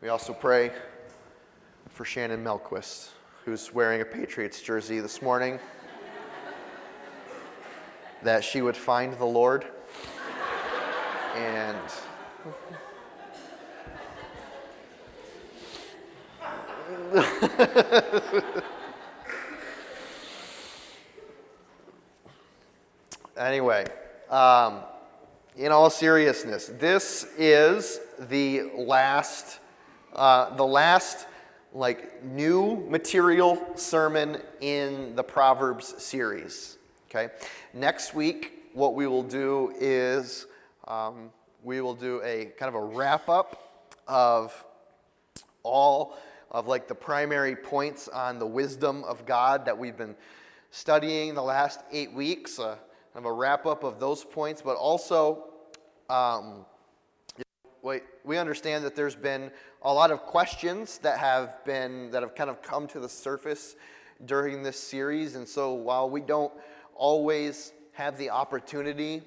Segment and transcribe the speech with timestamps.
[0.00, 0.70] We also pray
[1.88, 3.08] for Shannon Melquist,
[3.44, 5.58] who's wearing a Patriots jersey this morning,
[8.22, 9.66] that she would find the Lord
[11.34, 11.76] and.
[23.36, 23.84] anyway,
[24.30, 24.78] um,
[25.56, 29.58] in all seriousness, this is the last,
[30.14, 31.26] uh, the last
[31.72, 36.78] like new material sermon in the Proverbs series.
[37.08, 37.32] Okay,
[37.74, 40.46] next week what we will do is
[40.86, 41.30] um,
[41.62, 44.64] we will do a kind of a wrap up of
[45.62, 46.16] all
[46.50, 50.16] of like the primary points on the wisdom of God that we've been
[50.70, 52.58] studying the last eight weeks.
[52.58, 52.76] Uh,
[53.12, 55.44] kind of a wrap up of those points, but also
[56.08, 56.64] um,
[58.24, 59.50] we, understand that there's been
[59.82, 63.76] a lot of questions that have been that have kind of come to the surface
[64.24, 66.52] during this series, and so while we don't
[66.94, 69.22] always have the opportunity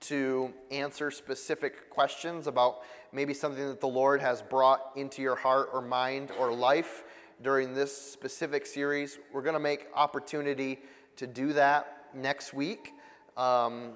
[0.00, 2.82] to answer specific questions about
[3.12, 7.04] maybe something that the Lord has brought into your heart or mind or life
[7.42, 9.18] during this specific series.
[9.32, 10.80] We're going to make opportunity
[11.16, 12.92] to do that next week
[13.36, 13.92] um,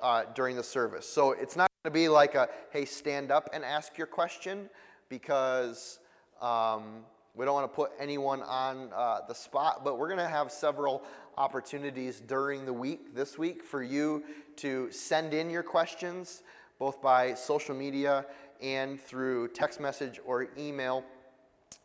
[0.00, 1.08] uh, during the service.
[1.08, 4.70] So it's not to be like a, hey, stand up and ask your question
[5.08, 5.98] because
[6.40, 7.02] um,
[7.34, 10.52] we don't want to put anyone on uh, the spot, but we're going to have
[10.52, 11.02] several
[11.36, 14.22] opportunities during the week, this week, for you
[14.54, 16.44] to send in your questions,
[16.78, 18.26] both by social media
[18.60, 21.02] and through text message or email,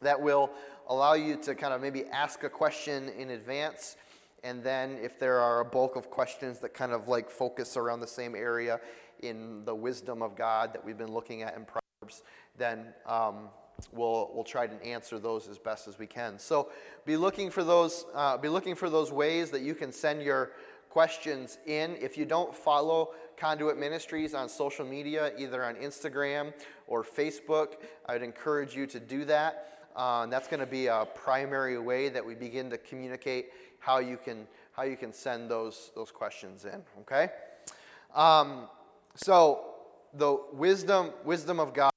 [0.03, 0.51] that will
[0.89, 3.97] allow you to kind of maybe ask a question in advance.
[4.43, 8.01] And then, if there are a bulk of questions that kind of like focus around
[8.01, 8.79] the same area
[9.21, 12.23] in the wisdom of God that we've been looking at in Proverbs,
[12.57, 13.49] then um,
[13.91, 16.39] we'll, we'll try to answer those as best as we can.
[16.39, 16.69] So
[17.05, 20.51] be looking for those, uh, be looking for those ways that you can send your
[20.89, 21.95] questions in.
[21.99, 26.53] If you don't follow Conduit Ministries on social media, either on Instagram
[26.87, 27.75] or Facebook,
[28.07, 29.89] I would encourage you to do that.
[29.95, 33.47] Uh, that's going to be a primary way that we begin to communicate
[33.79, 36.83] how you can how you can send those those questions in.
[37.01, 37.29] Okay.
[38.13, 38.67] Um,
[39.17, 39.65] so
[40.13, 41.91] the wisdom wisdom of God.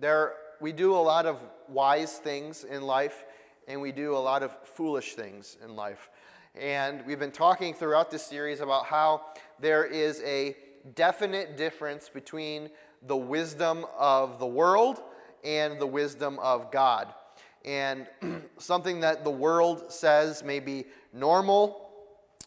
[0.00, 3.24] There we do a lot of wise things in life,
[3.68, 6.08] and we do a lot of foolish things in life.
[6.54, 9.26] And we've been talking throughout this series about how
[9.60, 10.56] there is a
[10.94, 12.70] definite difference between
[13.06, 15.02] the wisdom of the world
[15.44, 17.12] and the wisdom of God.
[17.64, 18.06] And
[18.58, 21.90] something that the world says may be normal,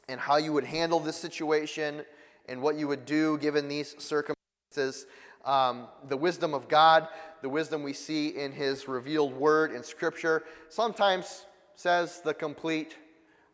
[0.09, 2.03] and how you would handle this situation,
[2.51, 5.05] and what you would do given these circumstances.
[5.45, 7.07] Um, the wisdom of God,
[7.41, 11.45] the wisdom we see in His revealed word in Scripture, sometimes
[11.75, 12.97] says the complete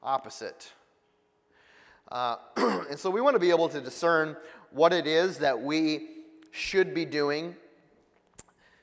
[0.01, 0.73] opposite.
[2.11, 2.37] Uh,
[2.89, 4.35] and so we want to be able to discern
[4.71, 6.07] what it is that we
[6.49, 7.55] should be doing,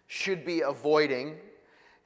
[0.07, 1.35] should be avoiding,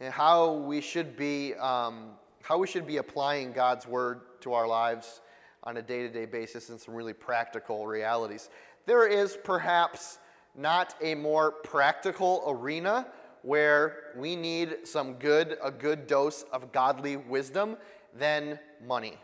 [0.00, 4.66] and how we should be um, how we should be applying God's word to our
[4.66, 5.20] lives
[5.64, 8.48] on a day-to-day basis and some really practical realities.
[8.86, 10.18] There is perhaps
[10.54, 13.06] not a more practical arena
[13.42, 17.76] where we need some good a good dose of godly wisdom
[18.14, 19.16] than money.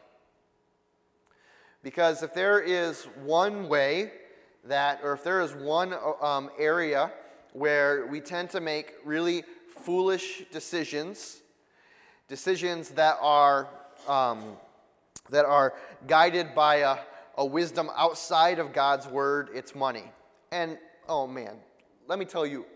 [1.82, 4.12] Because if there is one way
[4.64, 7.12] that, or if there is one um, area
[7.52, 11.42] where we tend to make really foolish decisions,
[12.26, 13.68] decisions that are,
[14.08, 14.56] um,
[15.30, 15.74] that are
[16.06, 16.96] guided by a,
[17.36, 20.04] a wisdom outside of God's word, it's money.
[20.52, 21.56] And oh man,
[22.06, 22.66] let me tell you,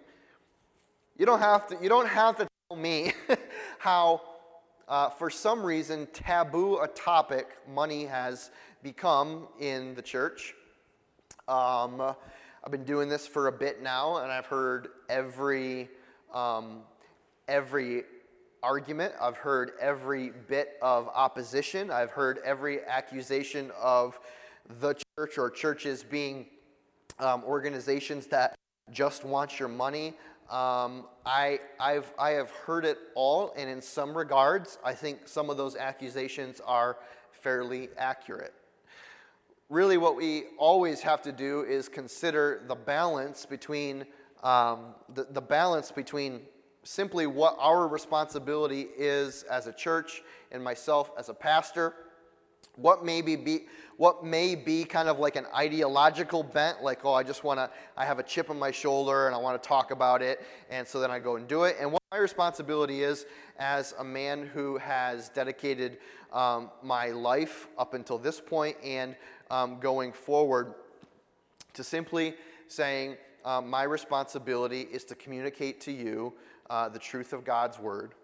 [1.16, 3.12] you don't have to, you don't have to tell me
[3.78, 4.22] how
[4.88, 8.50] uh, for some reason, taboo a topic money has
[8.82, 10.54] become in the church.
[11.46, 15.90] Um, I've been doing this for a bit now, and I've heard every
[16.32, 16.80] um,
[17.48, 18.04] every
[18.62, 19.14] argument.
[19.20, 21.90] I've heard every bit of opposition.
[21.90, 24.18] I've heard every accusation of
[24.80, 26.46] the church or churches being
[27.18, 28.54] um, organizations that
[28.90, 30.14] just want your money.
[30.50, 35.50] Um, I, I've, I have heard it all, and in some regards, I think some
[35.50, 36.96] of those accusations are
[37.32, 38.54] fairly accurate.
[39.68, 44.06] Really, what we always have to do is consider the balance between
[44.42, 46.40] um, the, the balance between
[46.88, 51.92] simply what our responsibility is as a church and myself as a pastor.
[52.76, 53.66] What may be,
[53.98, 57.68] what may be kind of like an ideological bent like oh i just want to
[57.96, 60.86] i have a chip on my shoulder and i want to talk about it and
[60.86, 61.76] so then i go and do it.
[61.80, 63.26] And what my responsibility is
[63.58, 65.98] as a man who has dedicated
[66.32, 69.14] um, my life up until this point and
[69.50, 70.74] um, going forward
[71.74, 72.34] to simply
[72.66, 76.32] saying, um, My responsibility is to communicate to you
[76.70, 78.14] uh, the truth of God's word.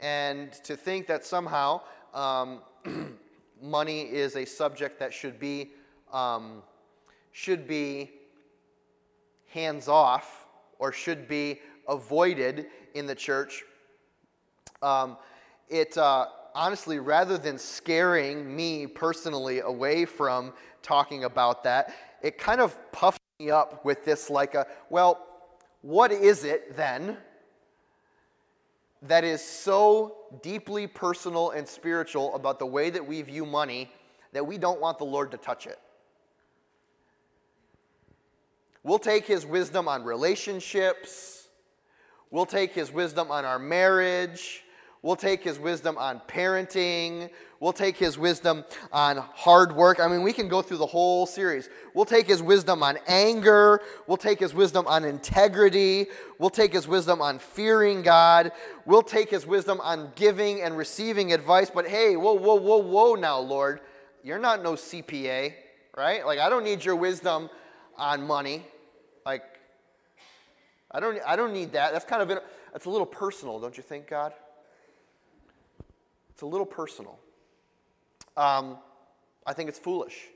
[0.00, 1.80] And to think that somehow
[2.14, 2.60] um,
[3.62, 5.70] money is a subject that should be,
[6.12, 6.62] um,
[7.32, 8.10] should be
[9.48, 10.46] hands off
[10.78, 13.64] or should be avoided in the church.
[14.82, 15.16] Um,
[15.68, 20.52] it uh, honestly, rather than scaring me personally away from
[20.82, 25.25] talking about that, it kind of puffed me up with this like a, well,
[25.86, 27.16] what is it then
[29.02, 33.88] that is so deeply personal and spiritual about the way that we view money
[34.32, 35.78] that we don't want the Lord to touch it?
[38.82, 41.46] We'll take his wisdom on relationships.
[42.32, 44.64] We'll take his wisdom on our marriage.
[45.06, 47.30] We'll take his wisdom on parenting.
[47.60, 50.00] We'll take his wisdom on hard work.
[50.00, 51.68] I mean, we can go through the whole series.
[51.94, 53.80] We'll take his wisdom on anger.
[54.08, 56.06] We'll take his wisdom on integrity.
[56.40, 58.50] We'll take his wisdom on fearing God.
[58.84, 61.70] We'll take his wisdom on giving and receiving advice.
[61.72, 63.82] But hey, whoa, whoa, whoa, whoa now, Lord.
[64.24, 65.54] You're not no CPA,
[65.96, 66.26] right?
[66.26, 67.48] Like, I don't need your wisdom
[67.96, 68.66] on money.
[69.24, 69.44] Like,
[70.90, 71.92] I don't, I don't need that.
[71.92, 72.40] That's kind of,
[72.72, 74.32] that's a little personal, don't you think, God?
[76.36, 77.18] It's a little personal.
[78.36, 78.76] Um,
[79.46, 80.26] I think it's foolish.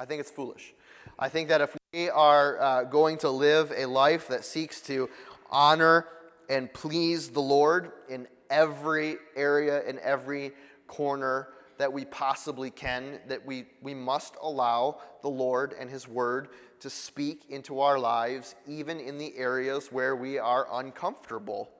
[0.00, 0.74] I think it's foolish.
[1.16, 5.08] I think that if we are uh, going to live a life that seeks to
[5.48, 6.08] honor
[6.50, 10.50] and please the Lord in every area, in every
[10.88, 16.48] corner that we possibly can, that we, we must allow the Lord and His Word
[16.80, 21.70] to speak into our lives, even in the areas where we are uncomfortable.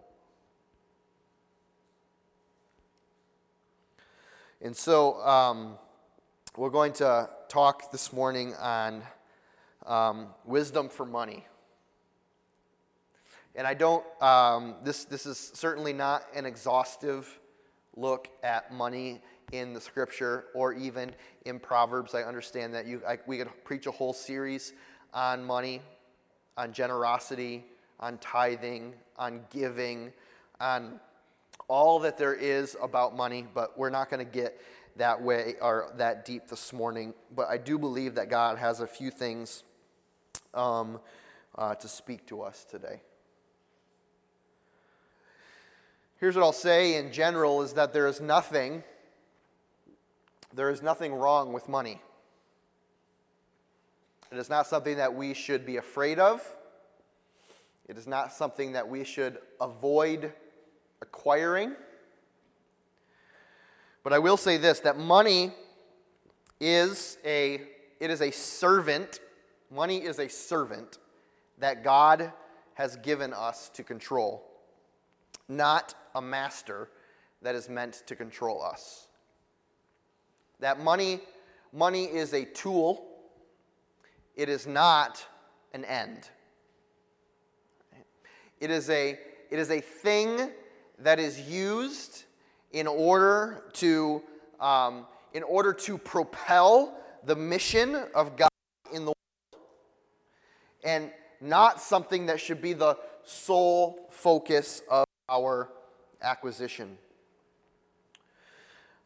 [4.62, 5.76] And so um,
[6.56, 9.03] we're going to talk this morning on
[9.85, 11.44] um, wisdom for money.
[13.55, 17.38] And I don't, um, this, this is certainly not an exhaustive
[17.97, 19.20] look at money
[19.53, 21.14] in the scripture or even
[21.44, 22.14] in Proverbs.
[22.14, 24.73] I understand that you, I, we could preach a whole series
[25.12, 25.82] on money,
[26.56, 27.62] on generosity,
[28.00, 30.12] on tithing, on giving,
[30.61, 30.99] on
[31.69, 34.61] all that there is about money, but we're not going to get
[34.97, 37.14] that way or that deep this morning.
[37.35, 39.62] But I do believe that God has a few things
[40.55, 41.00] um,
[41.56, 43.00] uh, to speak to us today.
[46.19, 48.82] Here's what I'll say in general is that there is nothing
[50.56, 52.00] there is nothing wrong with money.
[54.32, 56.43] It is not something that we should be afraid of.
[57.87, 60.32] It is not something that we should avoid
[61.01, 61.75] acquiring.
[64.03, 65.53] But I will say this that money
[66.61, 67.61] is a
[68.01, 69.21] it is a servant.
[69.71, 70.99] Money is a servant
[71.59, 72.33] that God
[72.75, 74.47] has given us to control,
[75.49, 76.89] not a master
[77.43, 79.09] that is meant to control us.
[80.61, 81.21] That money
[81.73, 83.09] money is a tool.
[84.37, 85.25] It is not
[85.73, 86.31] an end.
[88.61, 89.19] It is a
[89.50, 90.50] it is a thing
[90.99, 92.25] that is used
[92.73, 94.23] in order to,
[94.61, 98.49] um, in order to propel the mission of God
[98.93, 99.65] in the world,
[100.85, 101.11] and
[101.41, 105.71] not something that should be the sole focus of our
[106.23, 106.97] acquisition.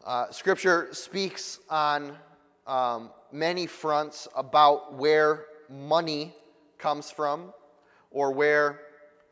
[0.05, 2.17] Uh, scripture speaks on
[2.67, 6.35] um, many fronts about where money
[6.79, 7.53] comes from,
[8.11, 8.81] or where,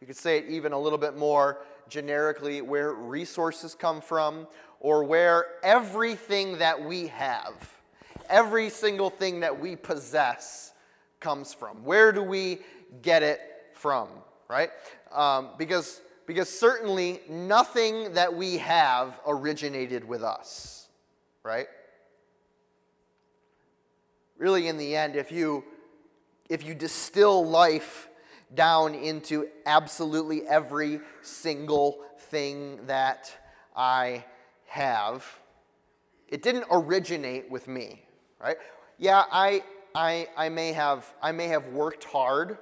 [0.01, 4.47] you could say it even a little bit more generically where resources come from
[4.81, 7.55] or where everything that we have,
[8.29, 10.73] every single thing that we possess
[11.21, 11.85] comes from.
[11.85, 12.61] Where do we
[13.03, 13.41] get it
[13.73, 14.09] from,
[14.49, 14.71] right?
[15.13, 20.89] Um, because, because certainly nothing that we have originated with us,
[21.43, 21.67] right?
[24.37, 25.65] Really, in the end, if you,
[26.49, 28.08] if you distill life
[28.55, 33.35] down into absolutely every single thing that
[33.77, 34.25] I
[34.67, 35.25] have.
[36.29, 38.03] It didn't originate with me,
[38.41, 38.57] right?
[38.99, 39.63] Yeah, I,
[39.95, 42.59] I, I, may have, I may have worked hard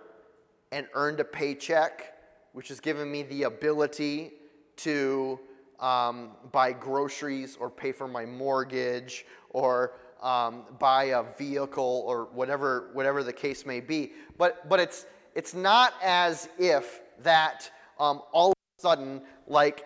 [0.73, 2.14] and earned a paycheck,
[2.52, 4.33] which has given me the ability
[4.76, 5.38] to
[5.81, 12.90] um, buy groceries or pay for my mortgage or um, buy a vehicle or whatever,
[12.93, 14.12] whatever the case may be.
[14.38, 19.85] But, but it's, it's not as if that um, all of a sudden, like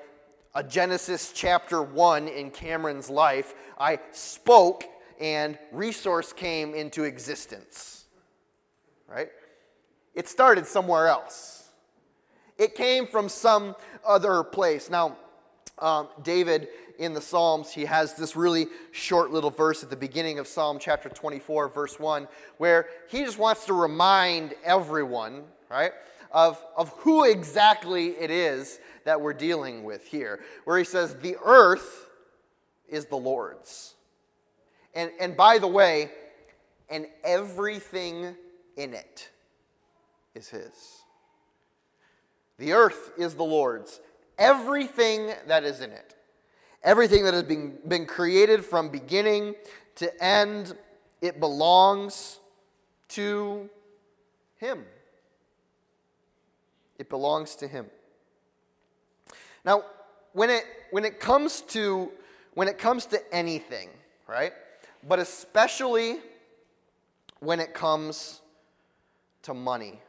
[0.54, 4.84] a Genesis chapter 1 in Cameron's life, I spoke
[5.20, 8.04] and resource came into existence.
[9.08, 9.30] Right?
[10.14, 11.70] It started somewhere else.
[12.56, 13.74] It came from some
[14.06, 14.88] other place.
[14.88, 15.16] Now,
[15.80, 16.68] um, David
[17.00, 20.78] in the Psalms, he has this really short little verse at the beginning of Psalm
[20.78, 22.28] chapter 24, verse 1,
[22.58, 25.92] where he just wants to remind everyone, right,
[26.30, 30.40] of, of who exactly it is that we're dealing with here.
[30.64, 32.10] Where he says, The earth
[32.86, 33.94] is the Lord's.
[34.94, 36.10] And, and by the way,
[36.90, 38.36] and everything
[38.76, 39.30] in it
[40.34, 41.02] is his.
[42.58, 44.00] The earth is the Lord's,
[44.36, 46.16] everything that is in it.
[46.82, 49.54] Everything that has been, been created from beginning
[49.96, 50.74] to end,
[51.20, 52.38] it belongs
[53.08, 53.68] to
[54.56, 54.84] Him.
[56.98, 57.86] It belongs to Him.
[59.64, 59.84] Now,
[60.32, 62.12] when it, when it comes to
[62.54, 63.88] when it comes to anything,
[64.26, 64.52] right?
[65.06, 66.18] But especially
[67.38, 68.40] when it comes
[69.42, 70.00] to money.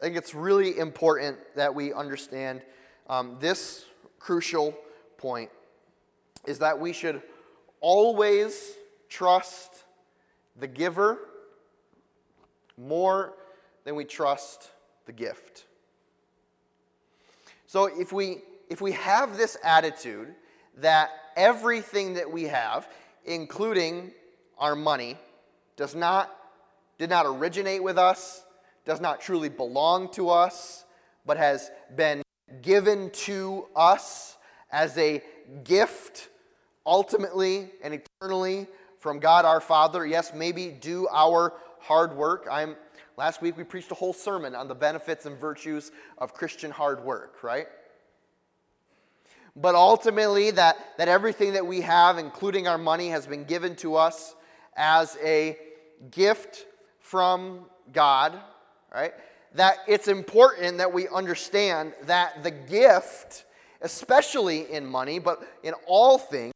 [0.00, 2.62] I think it's really important that we understand
[3.08, 3.84] um, this
[4.18, 4.74] crucial
[5.16, 5.50] point
[6.46, 7.22] is that we should
[7.80, 8.74] always
[9.08, 9.84] trust
[10.58, 11.18] the giver
[12.76, 13.34] more
[13.84, 14.70] than we trust
[15.06, 15.66] the gift.
[17.66, 18.38] So if we
[18.68, 20.34] if we have this attitude
[20.78, 22.88] that everything that we have,
[23.24, 24.12] including
[24.58, 25.16] our money,
[25.76, 26.34] does not
[26.98, 28.44] did not originate with us,
[28.84, 30.84] does not truly belong to us,
[31.24, 32.22] but has been
[32.62, 34.36] given to us
[34.70, 35.22] as a
[35.64, 36.28] gift
[36.86, 38.66] ultimately and eternally
[38.98, 40.06] from God our Father.
[40.06, 42.46] Yes, maybe do our hard work.
[42.50, 42.76] I'm
[43.16, 47.04] last week we preached a whole sermon on the benefits and virtues of Christian hard
[47.04, 47.66] work, right?
[49.54, 53.96] But ultimately that, that everything that we have, including our money, has been given to
[53.96, 54.34] us
[54.76, 55.56] as a
[56.10, 56.66] gift
[57.00, 57.60] from
[57.92, 58.38] God,
[58.94, 59.14] right?
[59.54, 63.44] That it's important that we understand that the gift,
[63.80, 66.52] especially in money, but in all things,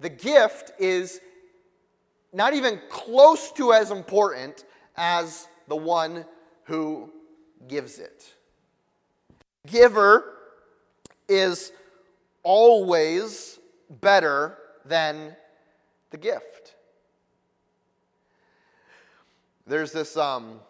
[0.00, 1.20] the gift is
[2.32, 4.64] not even close to as important
[4.96, 6.24] as the one
[6.64, 7.10] who
[7.68, 8.34] gives it.
[9.66, 10.34] Giver
[11.28, 11.72] is
[12.42, 13.58] always
[13.88, 15.36] better than
[16.10, 16.74] the gift.
[19.66, 20.60] There's this, um,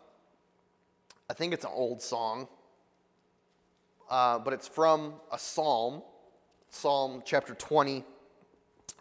[1.29, 2.47] I think it's an old song,
[4.09, 6.03] uh, but it's from a psalm,
[6.71, 8.05] Psalm chapter 20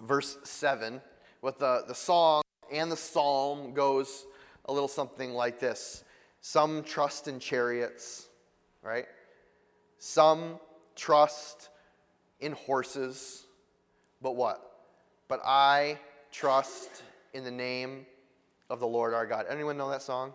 [0.02, 1.02] verse 7,
[1.42, 4.26] with the, the song and the psalm goes
[4.66, 6.04] a little something like this
[6.42, 8.28] Some trust in chariots,
[8.82, 9.06] right?
[9.98, 10.60] Some
[10.96, 11.70] trust
[12.40, 13.46] in horses,
[14.22, 14.72] but what?
[15.28, 16.00] But I
[16.32, 18.06] trust in the name
[18.70, 19.46] of the Lord our God.
[19.50, 20.34] Anyone know that song?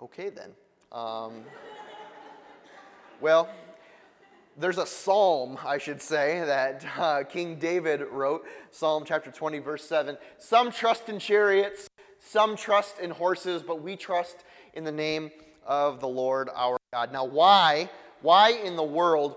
[0.00, 0.50] Okay, then.
[0.92, 1.44] Um,
[3.20, 3.48] well,
[4.58, 9.84] there's a psalm, I should say, that uh, King David wrote, Psalm chapter 20, verse
[9.84, 10.18] 7.
[10.38, 11.88] Some trust in chariots,
[12.18, 15.30] some trust in horses, but we trust in the name
[15.64, 17.12] of the Lord our God.
[17.12, 17.88] Now, why,
[18.20, 19.36] why in the world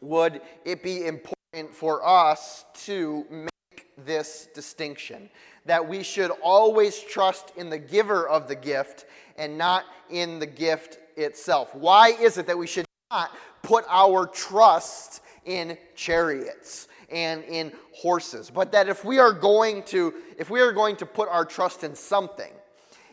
[0.00, 5.28] would it be important for us to make this distinction?
[5.64, 10.46] That we should always trust in the giver of the gift and not in the
[10.46, 11.74] gift itself.
[11.74, 13.30] Why is it that we should not
[13.62, 20.12] put our trust in chariots and in horses, but that if we are going to
[20.38, 22.52] if we are going to put our trust in something,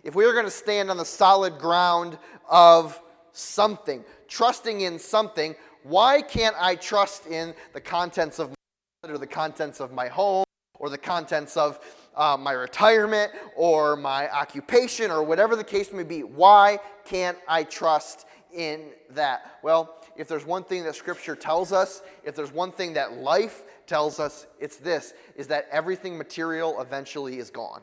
[0.03, 2.17] if we are going to stand on the solid ground
[2.50, 3.00] of
[3.33, 9.27] something, trusting in something, why can't I trust in the contents of my or the
[9.27, 10.45] contents of my home
[10.79, 11.79] or the contents of
[12.15, 16.23] uh, my retirement or my occupation or whatever the case may be?
[16.23, 19.60] Why can't I trust in that?
[19.63, 23.63] Well, if there's one thing that Scripture tells us, if there's one thing that life
[23.88, 27.81] tells us, it's this is that everything material eventually is gone.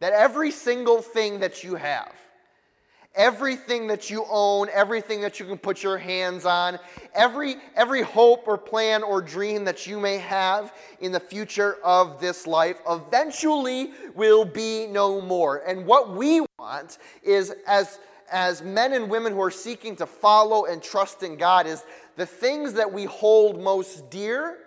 [0.00, 2.14] That every single thing that you have,
[3.14, 6.78] everything that you own, everything that you can put your hands on,
[7.14, 12.20] every, every hope or plan or dream that you may have in the future of
[12.20, 15.62] this life eventually will be no more.
[15.66, 17.98] And what we want is, as
[18.30, 21.82] as men and women who are seeking to follow and trust in God is
[22.16, 24.58] the things that we hold most dear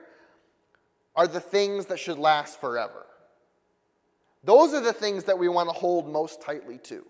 [1.15, 3.05] are the things that should last forever.
[4.43, 7.05] Those are the things that we want to hold most tightly to.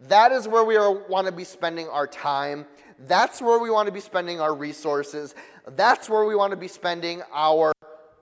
[0.00, 2.66] That is where we want to be spending our time.
[3.00, 5.34] That's where we want to be spending our resources.
[5.66, 7.72] That's where we want to be spending our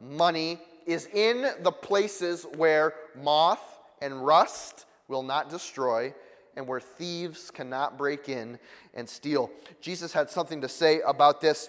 [0.00, 3.60] money is in the places where moth
[4.00, 6.14] and rust will not destroy
[6.56, 8.58] and where thieves cannot break in
[8.94, 9.50] and steal.
[9.80, 11.68] Jesus had something to say about this.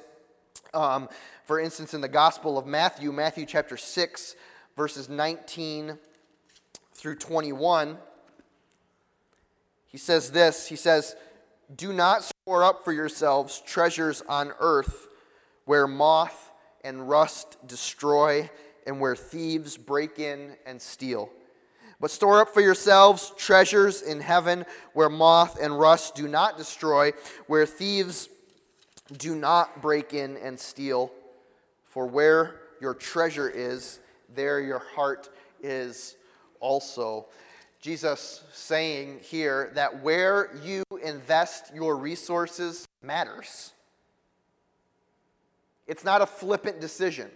[0.73, 1.09] Um,
[1.43, 4.35] for instance, in the Gospel of Matthew, Matthew chapter 6,
[4.75, 5.97] verses 19
[6.93, 7.97] through 21,
[9.97, 11.15] he says this He says,
[11.75, 15.07] Do not store up for yourselves treasures on earth
[15.65, 16.51] where moth
[16.83, 18.47] and rust destroy
[18.85, 21.31] and where thieves break in and steal.
[21.99, 27.13] But store up for yourselves treasures in heaven where moth and rust do not destroy,
[27.47, 28.29] where thieves
[29.17, 31.11] do not break in and steal.
[31.85, 33.97] For where your treasure is,
[34.29, 35.29] there your heart
[35.63, 36.17] is
[36.59, 37.25] also.
[37.87, 43.71] Jesus saying here that where you invest your resources matters.
[45.87, 47.29] It's not a flippant decision.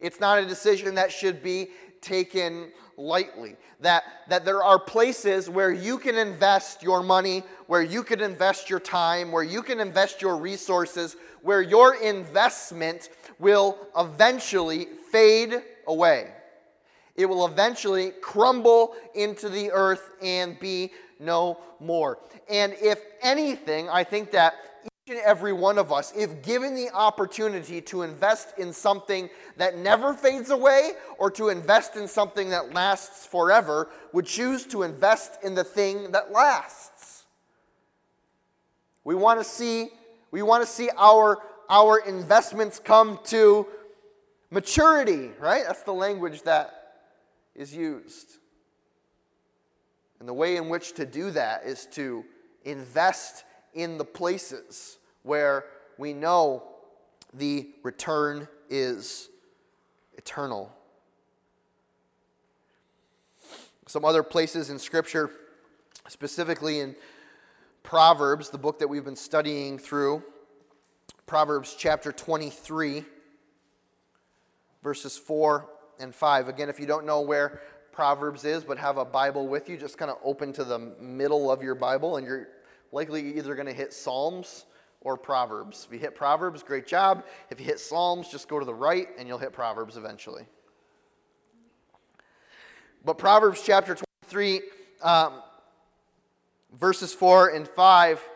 [0.00, 1.68] It's not a decision that should be
[2.00, 3.56] taken lightly.
[3.80, 8.70] That, that there are places where you can invest your money, where you can invest
[8.70, 16.30] your time, where you can invest your resources, where your investment will eventually fade away.
[17.16, 20.90] It will eventually crumble into the earth and be
[21.20, 22.18] no more.
[22.50, 24.54] And if anything, I think that
[24.84, 29.76] each and every one of us, if given the opportunity to invest in something that
[29.76, 35.38] never fades away or to invest in something that lasts forever, would choose to invest
[35.44, 37.26] in the thing that lasts.
[39.04, 39.90] We want to see,
[40.30, 43.66] we want to see our, our investments come to
[44.50, 45.64] maturity, right?
[45.66, 46.83] That's the language that
[47.54, 48.38] is used.
[50.18, 52.24] And the way in which to do that is to
[52.64, 53.44] invest
[53.74, 55.64] in the places where
[55.98, 56.62] we know
[57.32, 59.28] the return is
[60.16, 60.72] eternal.
[63.86, 65.30] Some other places in Scripture,
[66.08, 66.96] specifically in
[67.82, 70.22] Proverbs, the book that we've been studying through,
[71.26, 73.04] Proverbs chapter 23,
[74.82, 76.48] verses 4 and 5.
[76.48, 77.60] Again, if you don't know where
[77.92, 81.50] Proverbs is, but have a Bible with you, just kind of open to the middle
[81.50, 82.48] of your Bible, and you're
[82.92, 84.66] likely either going to hit Psalms
[85.00, 85.84] or Proverbs.
[85.86, 87.24] If you hit Proverbs, great job.
[87.50, 90.46] If you hit Psalms, just go to the right and you'll hit Proverbs eventually.
[93.04, 94.62] But Proverbs chapter 23,
[95.02, 95.42] um,
[96.72, 98.26] verses 4 and 5,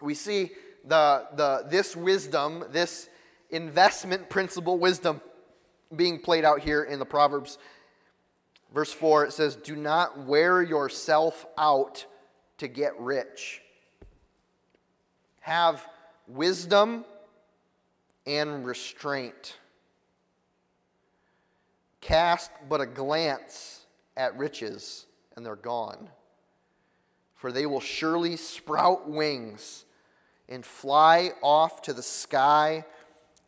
[0.00, 0.50] we see
[0.84, 3.08] the, the, this wisdom, this
[3.50, 5.20] investment principle wisdom
[5.94, 7.58] being played out here in the Proverbs.
[8.74, 12.04] Verse 4, it says, Do not wear yourself out
[12.58, 13.62] to get rich.
[15.40, 15.86] Have
[16.26, 17.04] wisdom
[18.26, 19.56] and restraint.
[22.00, 26.10] Cast but a glance at riches, and they're gone.
[27.34, 29.84] For they will surely sprout wings
[30.48, 32.84] and fly off to the sky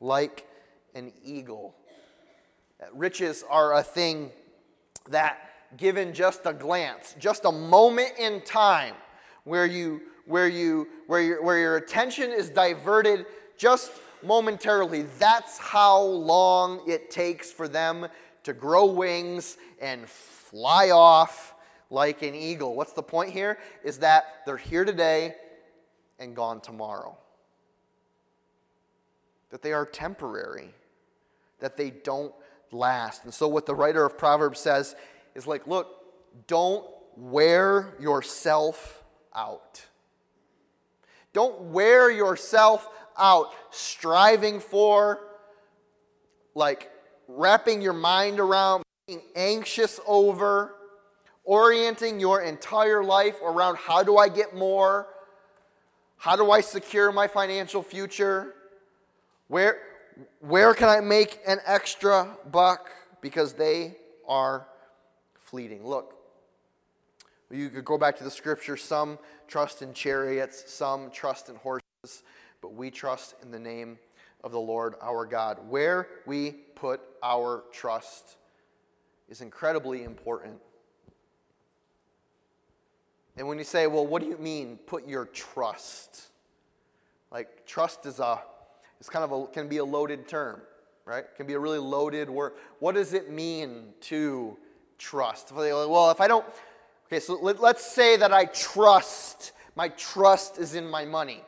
[0.01, 0.47] like
[0.95, 1.75] an eagle.
[2.93, 4.31] Riches are a thing
[5.09, 5.39] that
[5.77, 8.95] given just a glance, just a moment in time
[9.45, 15.05] where you where you where your, where your attention is diverted just momentarily.
[15.19, 18.07] That's how long it takes for them
[18.45, 21.55] to grow wings and fly off
[21.91, 22.75] like an eagle.
[22.75, 23.59] What's the point here?
[23.85, 25.35] Is that they're here today
[26.19, 27.17] and gone tomorrow.
[29.51, 30.73] That they are temporary.
[31.59, 32.33] That they don't
[32.73, 33.25] last.
[33.25, 34.95] And so what the writer of Proverbs says
[35.35, 35.89] is like, look,
[36.47, 39.03] don't wear yourself
[39.35, 39.87] out.
[41.33, 45.21] Don't wear yourself out striving for,
[46.55, 46.91] like,
[47.29, 50.75] wrapping your mind around, being anxious over,
[51.45, 55.09] orienting your entire life around how do I get more?
[56.17, 58.55] How do I secure my financial future?
[59.49, 59.79] Where,
[60.41, 62.91] where can I make an extra buck?
[63.21, 64.67] Because they are
[65.39, 65.87] fleeting.
[65.87, 66.15] Look,
[67.51, 68.77] you could go back to the scripture.
[68.77, 72.23] Some trust in chariots, some trust in horses,
[72.61, 73.99] but we trust in the name
[74.45, 75.59] of the Lord our God.
[75.69, 78.37] Where we put our trust
[79.29, 80.59] is incredibly important.
[83.37, 86.29] And when you say, well, what do you mean, put your trust?
[87.31, 88.41] Like, trust is a,
[89.01, 90.61] it's kind of a, can be a loaded term,
[91.05, 91.25] right?
[91.25, 92.53] It can be a really loaded word.
[92.79, 94.57] What does it mean to
[95.01, 95.51] trust.
[95.51, 96.45] Well, if I don't,
[97.07, 101.43] Okay, so let, let's say that I trust, my trust is in my money.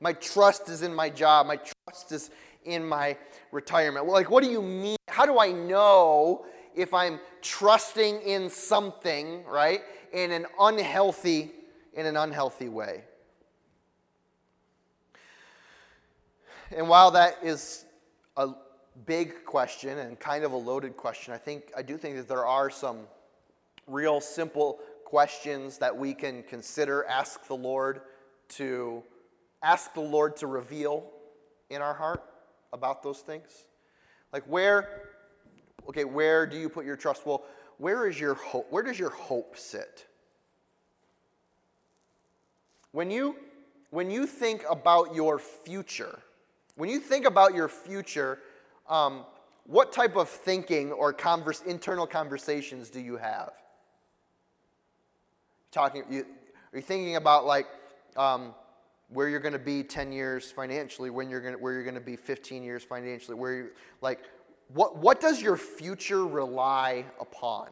[0.00, 1.46] My trust is in my job.
[1.46, 2.30] My trust is
[2.64, 3.18] in my
[3.50, 4.06] retirement.
[4.06, 4.96] Like, what do you mean?
[5.08, 9.82] How do I know if I'm trusting in something, right,
[10.14, 11.52] in an unhealthy,
[11.92, 13.04] in an unhealthy way?
[16.74, 17.84] And while that is
[18.36, 18.50] a
[19.04, 22.46] big question and kind of a loaded question, I think I do think that there
[22.46, 23.00] are some
[23.86, 28.00] real simple questions that we can consider, ask the Lord
[28.50, 29.02] to
[29.62, 31.10] ask the Lord to reveal
[31.68, 32.24] in our heart
[32.72, 33.66] about those things.
[34.32, 35.10] Like where
[35.88, 37.26] okay, where do you put your trust?
[37.26, 37.44] Well,
[37.76, 38.68] where is your hope?
[38.70, 40.06] Where does your hope sit?
[42.92, 43.36] When you
[43.90, 46.18] when you think about your future,
[46.76, 48.38] when you think about your future,
[48.88, 49.24] um,
[49.64, 53.52] what type of thinking or converse, internal conversations do you have?
[55.70, 56.26] Talking, you,
[56.72, 57.66] are you thinking about like
[58.16, 58.54] um,
[59.08, 62.00] where you're going to be 10 years financially, when you're going where you're going to
[62.00, 64.20] be 15 years financially, where you like
[64.74, 67.68] what what does your future rely upon?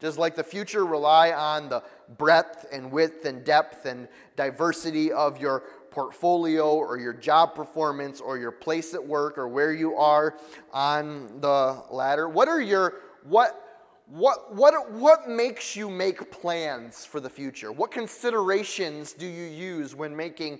[0.00, 1.82] Does like the future rely on the
[2.18, 5.62] breadth and width and depth and diversity of your
[5.94, 10.36] portfolio or your job performance or your place at work or where you are
[10.72, 12.28] on the ladder?
[12.28, 13.60] What are your what
[14.06, 17.70] what what what makes you make plans for the future?
[17.70, 20.58] What considerations do you use when making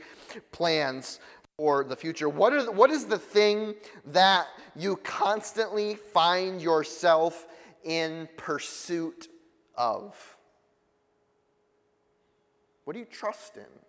[0.52, 1.18] plans
[1.56, 2.28] for the future?
[2.28, 3.74] What, are, what is the thing
[4.06, 7.46] that you constantly find yourself
[7.84, 9.28] in pursuit
[9.76, 10.36] of?
[12.84, 13.83] What do you trust in?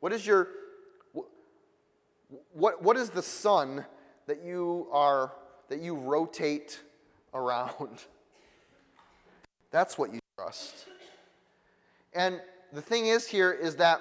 [0.00, 0.48] What is your
[2.52, 3.84] what, what is the sun
[4.26, 5.32] that you are
[5.68, 6.80] that you rotate
[7.34, 8.00] around?
[9.70, 10.86] That's what you trust.
[12.14, 12.40] And
[12.72, 14.00] the thing is here is that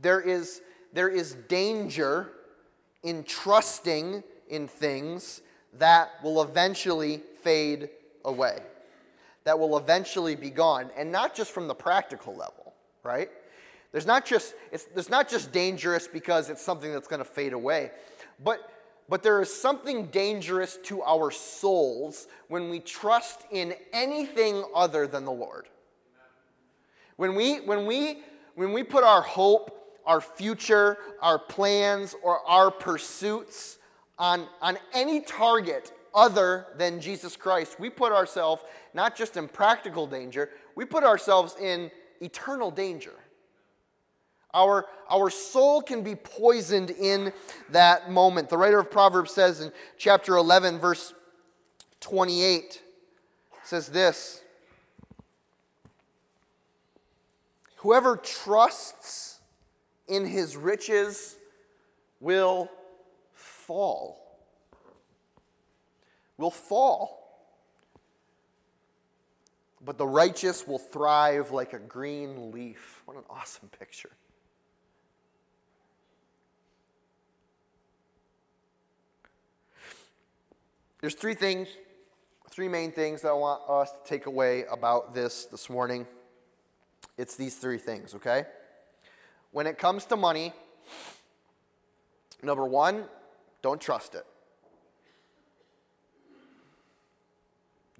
[0.00, 0.60] there is
[0.92, 2.30] there is danger
[3.02, 5.42] in trusting in things
[5.74, 7.90] that will eventually fade
[8.24, 8.58] away.
[9.44, 13.30] That will eventually be gone and not just from the practical level, right?
[13.92, 17.52] There's not just, it's, it's not just dangerous because it's something that's going to fade
[17.52, 17.90] away,
[18.44, 18.70] but,
[19.08, 25.24] but there is something dangerous to our souls when we trust in anything other than
[25.24, 25.68] the Lord.
[27.16, 28.22] When we, when we,
[28.54, 29.74] when we put our hope,
[30.04, 33.78] our future, our plans, or our pursuits
[34.18, 38.62] on, on any target other than Jesus Christ, we put ourselves
[38.94, 43.14] not just in practical danger, we put ourselves in eternal danger.
[44.54, 47.32] Our, our soul can be poisoned in
[47.70, 48.48] that moment.
[48.48, 51.12] The writer of Proverbs says in chapter 11, verse
[52.00, 52.82] 28,
[53.62, 54.42] says this
[57.78, 59.38] Whoever trusts
[60.08, 61.36] in his riches
[62.20, 62.70] will
[63.34, 64.38] fall.
[66.38, 67.16] Will fall.
[69.84, 73.02] But the righteous will thrive like a green leaf.
[73.04, 74.10] What an awesome picture.
[81.00, 81.68] There's three things,
[82.50, 86.06] three main things that I want us to take away about this this morning.
[87.16, 88.44] It's these three things, okay?
[89.52, 90.52] When it comes to money,
[92.42, 93.04] number one,
[93.62, 94.26] don't trust it.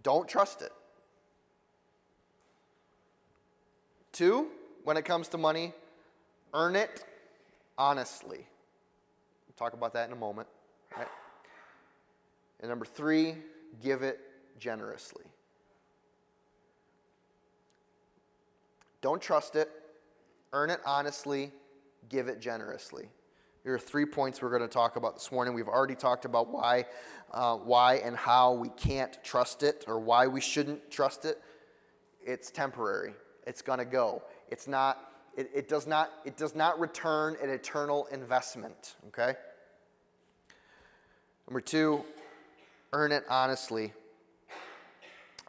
[0.02, 0.72] Don't trust it.
[4.12, 4.48] Two,
[4.82, 5.72] when it comes to money,
[6.52, 7.04] earn it
[7.76, 8.38] honestly.
[8.38, 10.48] We'll talk about that in a moment.
[10.96, 11.06] Right?
[12.60, 13.36] And number three,
[13.82, 14.20] give it
[14.58, 15.24] generously.
[19.00, 19.70] Don't trust it,
[20.52, 21.52] earn it honestly,
[22.08, 23.08] give it generously.
[23.62, 25.54] Here are three points we're going to talk about this morning.
[25.54, 26.86] We've already talked about why,
[27.32, 31.40] uh, why and how we can't trust it or why we shouldn't trust it.
[32.24, 33.14] It's temporary.
[33.46, 34.22] It's going to go.
[34.48, 34.98] It's not.
[35.36, 36.10] It, it does not.
[36.24, 38.96] It does not return an eternal investment.
[39.08, 39.34] Okay.
[41.46, 42.04] Number two,
[42.92, 43.92] earn it honestly.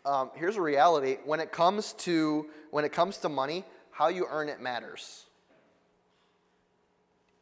[0.06, 1.18] Um, here's a reality.
[1.26, 5.26] When it comes to when it comes to money how you earn it matters.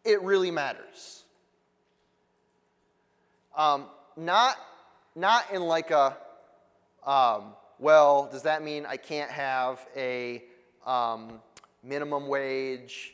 [0.03, 1.23] It really matters.
[3.55, 4.57] Um, not
[5.15, 6.17] not in like a
[7.05, 10.43] um, well does that mean i can't have a
[10.85, 11.39] um,
[11.83, 13.13] minimum wage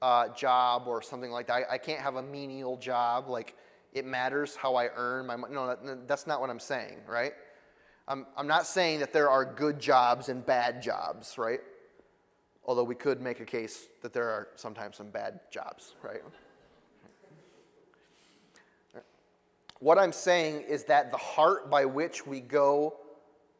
[0.00, 1.64] uh, job or something like that?
[1.70, 3.28] I, I can't have a menial job.
[3.28, 3.56] Like
[3.92, 5.54] it matters how I earn my money.
[5.54, 7.32] No, that, that's not what I'm saying, right?
[8.06, 11.60] I'm, I'm not saying that there are good jobs and bad jobs, right?
[12.64, 16.22] Although we could make a case that there are sometimes some bad jobs, right?
[19.80, 22.96] What I'm saying is that the heart by which we go,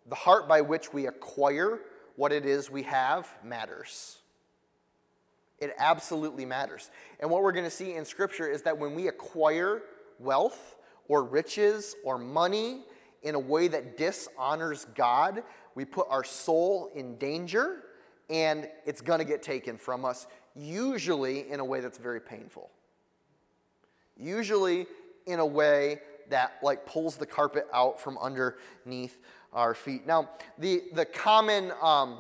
[0.09, 1.81] the heart by which we acquire
[2.17, 4.19] what it is we have matters.
[5.61, 6.91] It absolutely matters.
[7.21, 9.83] And what we're going to see in Scripture is that when we acquire
[10.19, 10.77] wealth
[11.09, 12.83] or riches or money
[13.23, 15.43] in a way that dishonors God,
[15.75, 17.85] we put our soul in danger
[18.31, 22.71] and it's going to get taken from us, usually in a way that's very painful.
[24.17, 24.87] Usually
[25.27, 29.19] in a way that like pulls the carpet out from underneath
[29.53, 30.07] our feet.
[30.07, 30.29] Now,
[30.59, 32.19] the, the common um,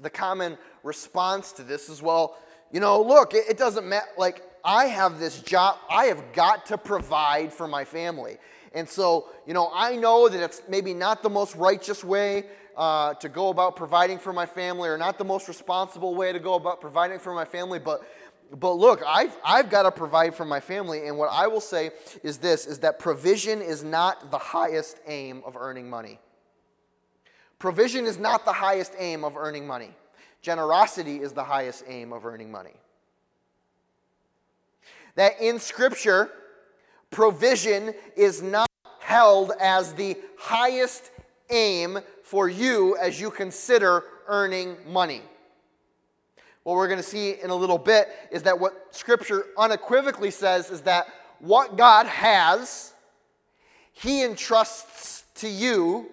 [0.00, 2.36] the common response to this is well,
[2.72, 4.06] you know, look, it, it doesn't matter.
[4.18, 8.36] Like, I have this job, I have got to provide for my family.
[8.72, 13.14] And so, you know, I know that it's maybe not the most righteous way uh,
[13.14, 16.54] to go about providing for my family or not the most responsible way to go
[16.54, 18.02] about providing for my family, but
[18.60, 21.08] but look, I've, I've got to provide for my family.
[21.08, 21.90] And what I will say
[22.22, 26.20] is this is that provision is not the highest aim of earning money.
[27.58, 29.90] Provision is not the highest aim of earning money.
[30.42, 32.74] Generosity is the highest aim of earning money.
[35.16, 36.30] That in Scripture,
[37.10, 38.68] provision is not
[39.00, 41.10] held as the highest
[41.50, 45.22] aim for you as you consider earning money
[46.66, 50.68] what we're going to see in a little bit is that what Scripture unequivocally says
[50.68, 51.06] is that
[51.38, 52.92] what God has,
[53.92, 56.10] He entrusts to you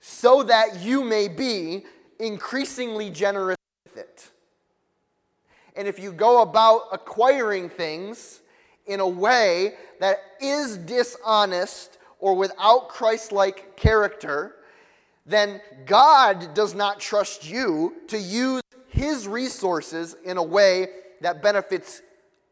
[0.00, 1.84] so that you may be
[2.18, 3.58] increasingly generous.
[5.76, 8.40] And if you go about acquiring things
[8.86, 14.56] in a way that is dishonest or without Christ like character,
[15.26, 20.88] then God does not trust you to use his resources in a way
[21.20, 22.00] that benefits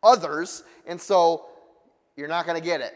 [0.03, 1.47] others, and so
[2.17, 2.95] you're not going to get it.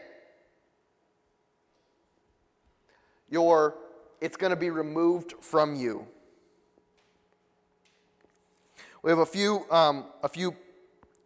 [3.29, 3.75] Your,
[4.21, 6.05] it's going to be removed from you.
[9.01, 10.53] We have a few, um, a few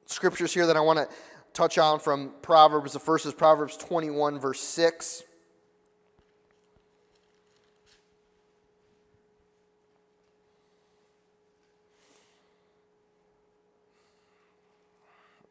[0.06, 1.08] scriptures here that I want to
[1.54, 2.94] touch on from Proverbs.
[2.94, 5.24] The first is Proverbs 21, verse 6.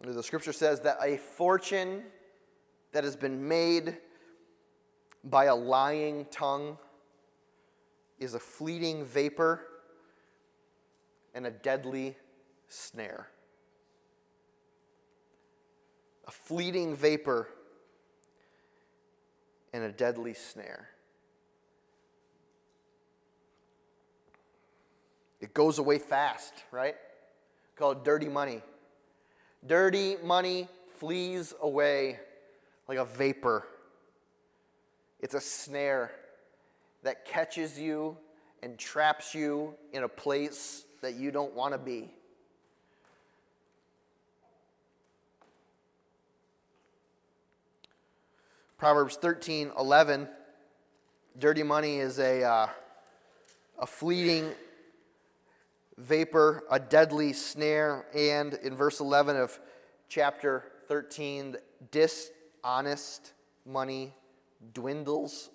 [0.04, 2.04] The scripture says that a fortune
[2.92, 3.96] that has been made
[5.24, 6.78] by a lying tongue
[8.20, 9.66] is a fleeting vapor
[11.34, 12.16] and a deadly
[12.68, 13.28] snare.
[16.26, 17.48] A fleeting vapor
[19.72, 20.88] and a deadly snare.
[25.40, 26.94] It goes away fast, right?
[27.74, 28.62] Called dirty money.
[29.66, 30.68] Dirty money
[30.98, 32.20] flees away
[32.86, 33.66] like a vapor.
[35.18, 36.12] It's a snare
[37.02, 38.16] that catches you
[38.62, 42.10] and traps you in a place that you don't want to be.
[48.78, 50.28] Proverbs 13 11.
[51.38, 52.66] Dirty money is a, uh,
[53.78, 54.50] a fleeting
[55.96, 59.58] vapor, a deadly snare, and in verse 11 of
[60.08, 61.56] chapter 13,
[61.90, 63.32] dishonest
[63.64, 64.12] money
[64.74, 65.50] dwindles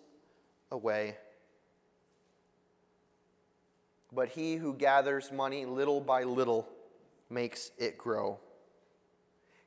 [0.71, 1.17] away.
[4.13, 6.67] But he who gathers money little by little
[7.29, 8.39] makes it grow.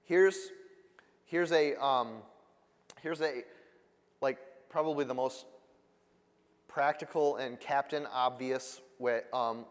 [0.04, 0.50] Here's,
[1.26, 2.22] here's a, um,
[3.02, 3.42] here's a,
[4.20, 4.38] like,
[4.70, 5.44] probably the most
[6.68, 9.64] practical and captain obvious way, um,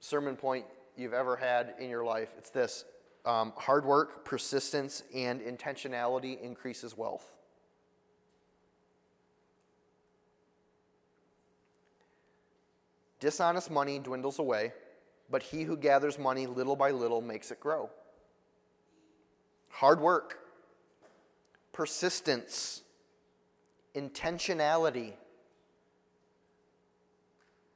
[0.00, 0.64] sermon point
[0.96, 2.34] you've ever had in your life.
[2.38, 2.84] It's this
[3.24, 7.32] um, hard work, persistence, and intentionality increases wealth.
[13.22, 14.72] Dishonest money dwindles away,
[15.30, 17.88] but he who gathers money little by little makes it grow.
[19.70, 20.40] Hard work,
[21.72, 22.82] persistence,
[23.94, 25.12] intentionality,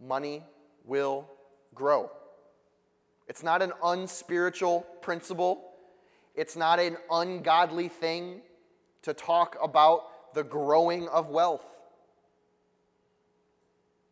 [0.04, 0.42] money
[0.84, 1.30] will
[1.76, 2.10] grow.
[3.28, 5.62] It's not an unspiritual principle.
[6.34, 8.40] It's not an ungodly thing
[9.02, 11.64] to talk about the growing of wealth.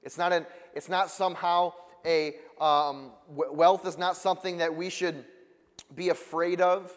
[0.04, 1.72] It's not, an, it's not somehow
[2.04, 5.24] a, um, wealth is not something that we should
[5.94, 6.92] be afraid of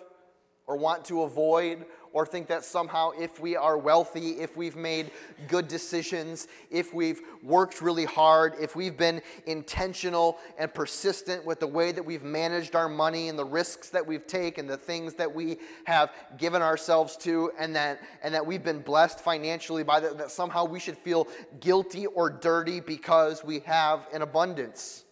[0.68, 1.86] or want to avoid
[2.18, 5.12] or think that somehow if we are wealthy, if we've made
[5.48, 11.68] good decisions, if we've worked really hard, if we've been intentional and persistent with the
[11.68, 15.32] way that we've managed our money and the risks that we've taken, the things that
[15.32, 20.18] we have given ourselves to, and that, and that we've been blessed financially by that,
[20.18, 21.28] that somehow we should feel
[21.60, 25.04] guilty or dirty because we have an abundance.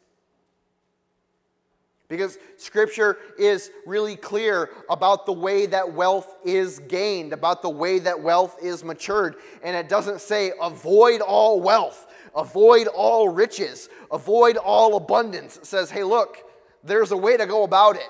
[2.07, 7.97] Because scripture is really clear about the way that wealth is gained, about the way
[7.99, 9.37] that wealth is matured.
[9.63, 15.57] And it doesn't say avoid all wealth, avoid all riches, avoid all abundance.
[15.57, 16.43] It says, hey, look,
[16.83, 18.09] there's a way to go about it.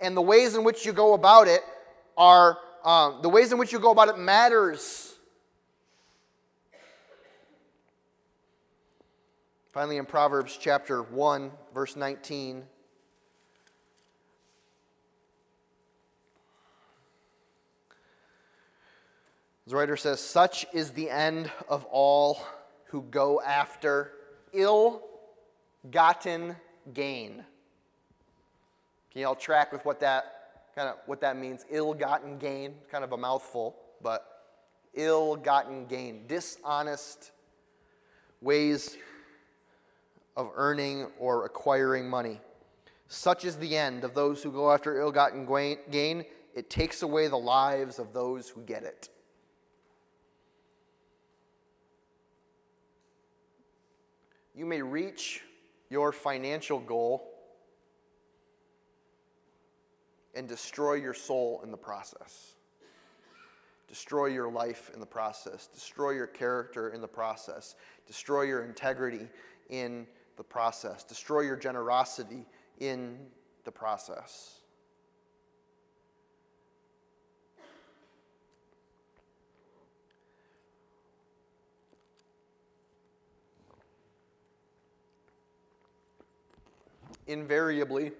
[0.00, 1.60] And the ways in which you go about it
[2.16, 5.14] are, um, the ways in which you go about it matters.
[9.70, 12.62] Finally, in Proverbs chapter 1, verse 19.
[19.66, 22.40] The writer says, Such is the end of all
[22.86, 24.12] who go after
[24.52, 25.02] ill
[25.90, 26.54] gotten
[26.94, 27.44] gain.
[29.10, 31.64] Can you all track with what that kind of what that means?
[31.70, 34.24] Ill gotten gain, kind of a mouthful, but
[34.94, 37.32] ill gotten gain, dishonest
[38.40, 38.96] ways
[40.36, 42.40] of earning or acquiring money.
[43.08, 45.44] Such is the end of those who go after ill gotten
[45.90, 46.24] gain.
[46.54, 49.08] It takes away the lives of those who get it.
[54.56, 55.42] You may reach
[55.90, 57.30] your financial goal
[60.34, 62.54] and destroy your soul in the process.
[63.86, 65.68] Destroy your life in the process.
[65.72, 67.76] Destroy your character in the process.
[68.06, 69.28] Destroy your integrity
[69.68, 71.04] in the process.
[71.04, 72.46] Destroy your generosity
[72.80, 73.18] in
[73.64, 74.60] the process.
[87.26, 88.12] Invariably,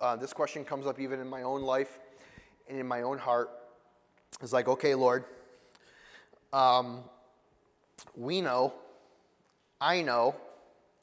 [0.00, 1.98] uh, this question comes up even in my own life
[2.68, 3.50] and in my own heart.
[4.40, 5.24] It's like, okay, Lord,
[6.52, 7.00] um,
[8.16, 8.74] we know,
[9.80, 10.34] I know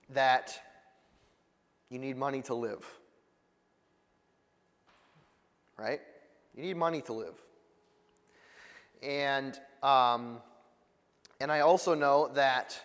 [0.09, 0.59] that
[1.89, 2.85] you need money to live.
[5.77, 6.01] Right?
[6.55, 7.35] You need money to live.
[9.01, 10.39] And, um,
[11.39, 12.77] and I also know that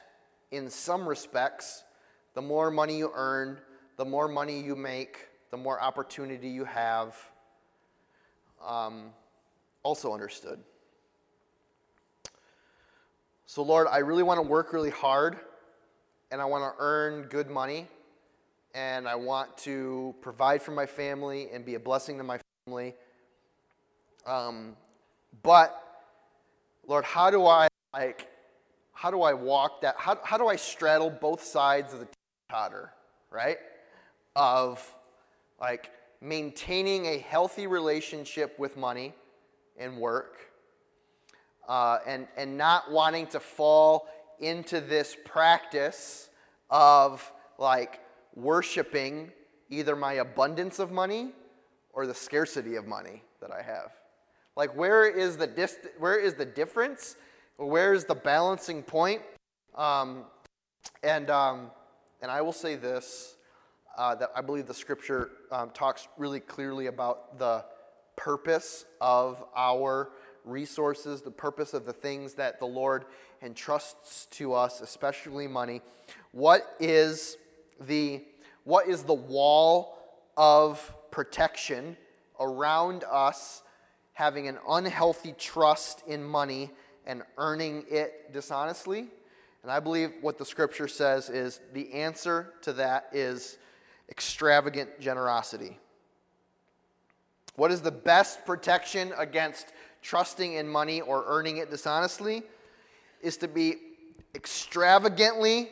[0.53, 1.83] in some respects,
[2.35, 3.59] the more money you earn,
[3.97, 7.17] the more money you make, the more opportunity you have.
[8.65, 9.11] Um,
[9.83, 10.59] also understood.
[13.47, 15.39] So, Lord, I really want to work really hard
[16.33, 17.87] and I want to earn good money
[18.75, 22.95] and I want to provide for my family and be a blessing to my family.
[24.27, 24.75] Um,
[25.43, 25.81] but,
[26.87, 28.27] Lord, how do I like?
[28.93, 29.95] How do I walk that?
[29.99, 32.09] How, how do I straddle both sides of the
[33.31, 33.59] right?
[34.37, 34.95] Of
[35.61, 35.91] like
[36.21, 39.13] maintaining a healthy relationship with money
[39.77, 40.37] and work
[41.69, 44.09] uh, and, and not wanting to fall
[44.41, 46.31] into this practice
[46.71, 48.01] of like
[48.35, 49.33] worshiping
[49.71, 51.33] either my abundance of money
[51.93, 53.93] or the scarcity of money that I have.
[54.57, 57.17] Like where is the dist- where is the difference?
[57.57, 59.23] Where is the balancing point?
[59.75, 60.25] Um,
[61.03, 61.71] and um,
[62.25, 63.37] and I will say this
[63.99, 67.67] uh, that I believe the scripture um, talks really clearly about the
[68.17, 70.09] purpose of our
[70.43, 73.05] resources, the purpose of the things that the Lord
[73.43, 75.83] entrusts to us, especially money.
[76.33, 77.37] What is
[77.79, 78.23] the,
[78.65, 79.99] what is the wall
[80.39, 81.95] of protection
[82.41, 83.63] around us
[84.15, 86.71] having an unhealthy trust in money
[87.05, 89.09] and earning it dishonestly?
[89.65, 93.57] And I believe what the scripture says is the answer to that is
[94.11, 95.79] extravagant generosity.
[97.57, 99.73] What is the best protection against
[100.03, 102.43] trusting in money or earning it dishonestly?
[103.23, 103.77] Is to be
[104.35, 105.71] extravagantly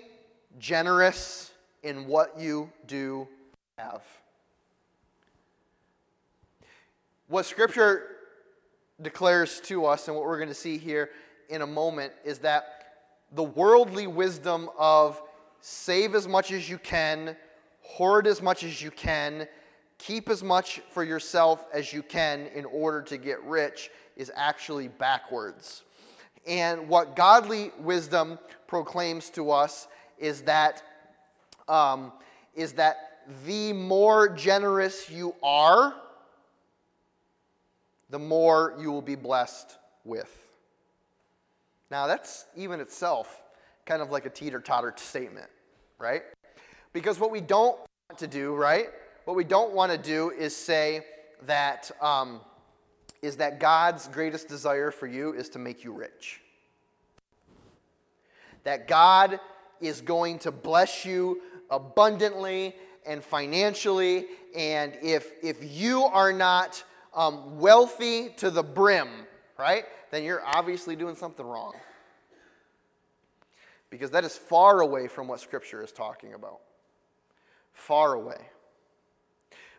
[0.58, 1.50] generous
[1.82, 3.28] in what you do
[3.76, 4.02] have.
[7.28, 8.06] What Scripture
[9.02, 11.10] declares to us, and what we're going to see here
[11.50, 12.81] in a moment, is that
[13.32, 15.20] the worldly wisdom of
[15.60, 17.36] save as much as you can,
[17.80, 19.46] hoard as much as you can,
[19.98, 24.88] keep as much for yourself as you can in order to get rich is actually
[24.88, 25.84] backwards.
[26.46, 29.86] And what godly wisdom proclaims to us
[30.18, 30.82] is that,
[31.68, 32.12] um,
[32.54, 35.94] is that the more generous you are,
[38.10, 40.41] the more you will be blessed with.
[41.92, 43.42] Now, that's even itself
[43.84, 45.50] kind of like a teeter totter statement,
[45.98, 46.22] right?
[46.94, 47.78] Because what we don't
[48.08, 48.86] want to do, right?
[49.26, 51.04] What we don't want to do is say
[51.42, 52.40] that, um,
[53.20, 56.40] is that God's greatest desire for you is to make you rich.
[58.64, 59.38] That God
[59.78, 62.74] is going to bless you abundantly
[63.04, 64.28] and financially.
[64.56, 66.82] And if, if you are not
[67.14, 69.10] um, wealthy to the brim,
[69.58, 71.74] right, then you're obviously doing something wrong.
[73.90, 76.60] Because that is far away from what Scripture is talking about.
[77.72, 78.40] Far away.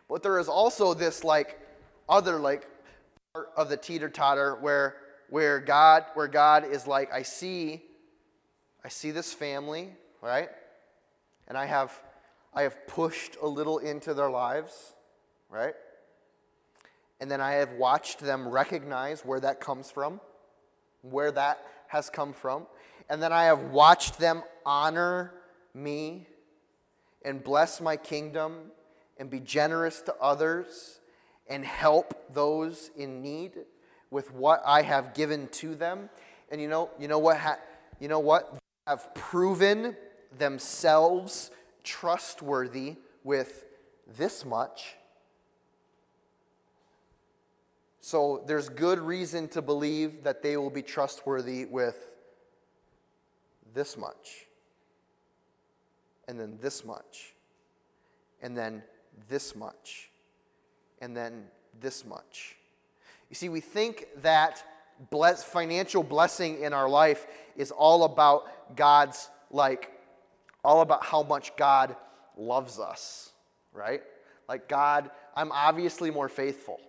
[0.08, 1.58] But there is also this like
[2.08, 2.68] other like
[3.32, 4.96] part of the teeter totter where
[5.30, 7.82] where God where God is like I see
[8.84, 10.50] I see this family, right?
[11.48, 11.92] And I have
[12.52, 14.94] I have pushed a little into their lives,
[15.48, 15.74] right?
[17.20, 20.20] And then I have watched them recognize where that comes from,
[21.02, 22.66] where that has come from.
[23.08, 25.32] And then I have watched them honor
[25.74, 26.26] me
[27.24, 28.70] and bless my kingdom
[29.18, 31.00] and be generous to others
[31.48, 33.52] and help those in need
[34.10, 36.08] with what I have given to them.
[36.50, 37.58] And you know, you know what ha-
[38.00, 38.52] you know what?
[38.52, 39.96] They have proven
[40.36, 41.50] themselves
[41.82, 43.66] trustworthy with
[44.16, 44.96] this much.
[48.04, 51.96] So there's good reason to believe that they will be trustworthy with
[53.72, 54.44] this much.
[56.28, 57.32] And then this much.
[58.42, 58.82] And then
[59.26, 60.10] this much.
[61.00, 61.44] And then
[61.80, 62.56] this much.
[63.30, 64.62] You see, we think that
[65.08, 67.26] bless, financial blessing in our life
[67.56, 69.90] is all about God's like
[70.62, 71.96] all about how much God
[72.36, 73.32] loves us,
[73.72, 74.02] right?
[74.46, 76.80] Like, God, I'm obviously more faithful.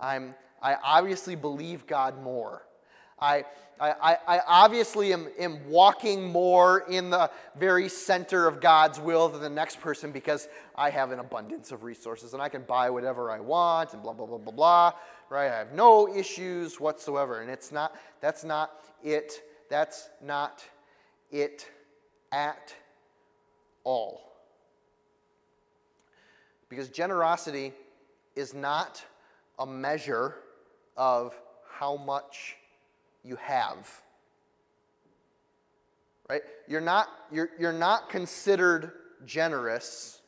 [0.00, 2.62] I'm, I obviously believe God more.
[3.20, 3.44] I,
[3.80, 9.40] I, I obviously am, am walking more in the very center of God's will than
[9.40, 13.30] the next person because I have an abundance of resources and I can buy whatever
[13.30, 14.92] I want and blah, blah, blah, blah, blah,
[15.30, 15.50] right?
[15.50, 17.40] I have no issues whatsoever.
[17.40, 18.72] And it's not, that's not
[19.02, 19.42] it.
[19.68, 20.64] That's not
[21.30, 21.68] it
[22.32, 22.74] at
[23.84, 24.32] all.
[26.68, 27.72] Because generosity
[28.36, 29.04] is not
[29.58, 30.36] a measure
[30.96, 31.38] of
[31.70, 32.56] how much
[33.24, 33.88] you have.
[36.28, 36.42] Right?
[36.66, 38.92] You're not, you're, you're not considered
[39.24, 40.20] generous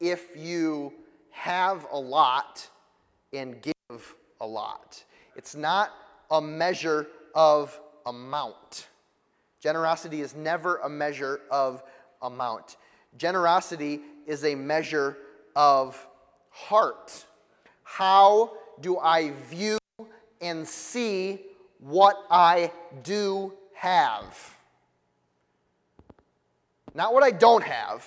[0.00, 0.92] if you
[1.30, 2.68] have a lot
[3.32, 5.02] and give a lot.
[5.36, 5.90] It's not
[6.30, 8.88] a measure of amount.
[9.60, 11.82] Generosity is never a measure of
[12.22, 12.76] amount.
[13.16, 15.16] Generosity is a measure
[15.56, 16.06] of
[16.50, 17.24] heart.
[17.90, 19.78] How do I view
[20.40, 21.40] and see
[21.80, 22.70] what I
[23.02, 24.54] do have?
[26.94, 28.06] Not what I don't have.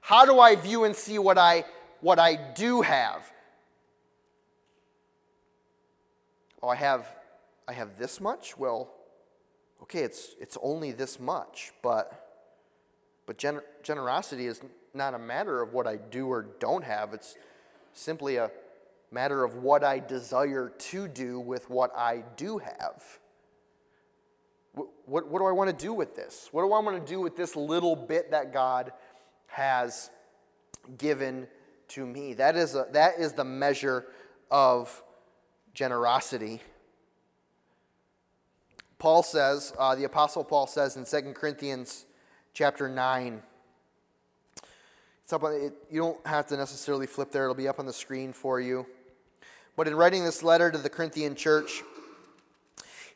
[0.00, 1.66] How do I view and see what I
[2.00, 3.30] what I do have?
[6.62, 7.06] Oh, I have
[7.68, 8.56] I have this much?
[8.56, 8.90] Well,
[9.82, 12.50] okay, it's it's only this much, but
[13.26, 14.62] but gener- generosity is
[14.94, 17.36] not a matter of what I do or don't have, it's
[17.92, 18.50] simply a
[19.10, 23.02] matter of what I desire to do with what I do have.
[24.74, 26.48] What, what, what do I want to do with this?
[26.52, 28.92] What do I want to do with this little bit that God
[29.46, 30.10] has
[30.98, 31.48] given
[31.88, 32.34] to me?
[32.34, 34.06] That is, a, that is the measure
[34.50, 35.02] of
[35.74, 36.60] generosity.
[38.98, 42.04] Paul says, uh, the Apostle Paul says in 2 Corinthians
[42.52, 43.42] chapter 9.
[45.22, 47.86] It's up on, it, you don't have to necessarily flip there, it'll be up on
[47.86, 48.86] the screen for you.
[49.78, 51.84] But in writing this letter to the Corinthian church,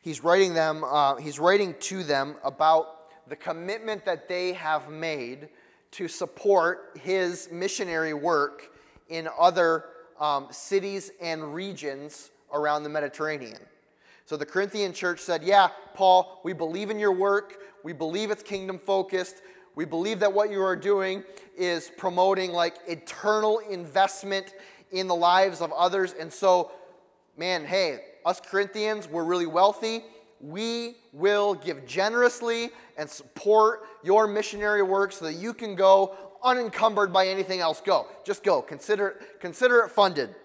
[0.01, 5.49] he's writing them, uh, he's writing to them about the commitment that they have made
[5.91, 8.71] to support his missionary work
[9.09, 9.87] in other
[10.21, 13.59] um, cities and regions around the Mediterranean.
[14.25, 17.57] So the Corinthian church said, Yeah, Paul, we believe in your work.
[17.83, 19.41] We believe it's kingdom focused.
[19.75, 21.25] We believe that what you are doing
[21.57, 24.53] is promoting like eternal investment
[24.93, 26.13] in the lives of others.
[26.17, 26.71] And so,
[27.35, 30.03] man, hey, us Corinthians, we're really wealthy.
[30.39, 37.11] We will give generously and support your missionary work so that you can go unencumbered
[37.11, 37.81] by anything else.
[37.81, 38.07] Go.
[38.23, 38.61] Just go.
[38.61, 40.35] Consider, consider it funded.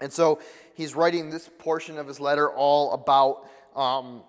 [0.00, 0.40] And so
[0.74, 4.22] he's writing this portion of his letter all about um,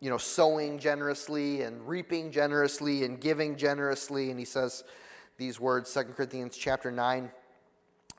[0.00, 4.30] you know, sowing generously and reaping generously and giving generously.
[4.30, 4.84] And he says
[5.36, 7.30] these words, 2 Corinthians chapter 9,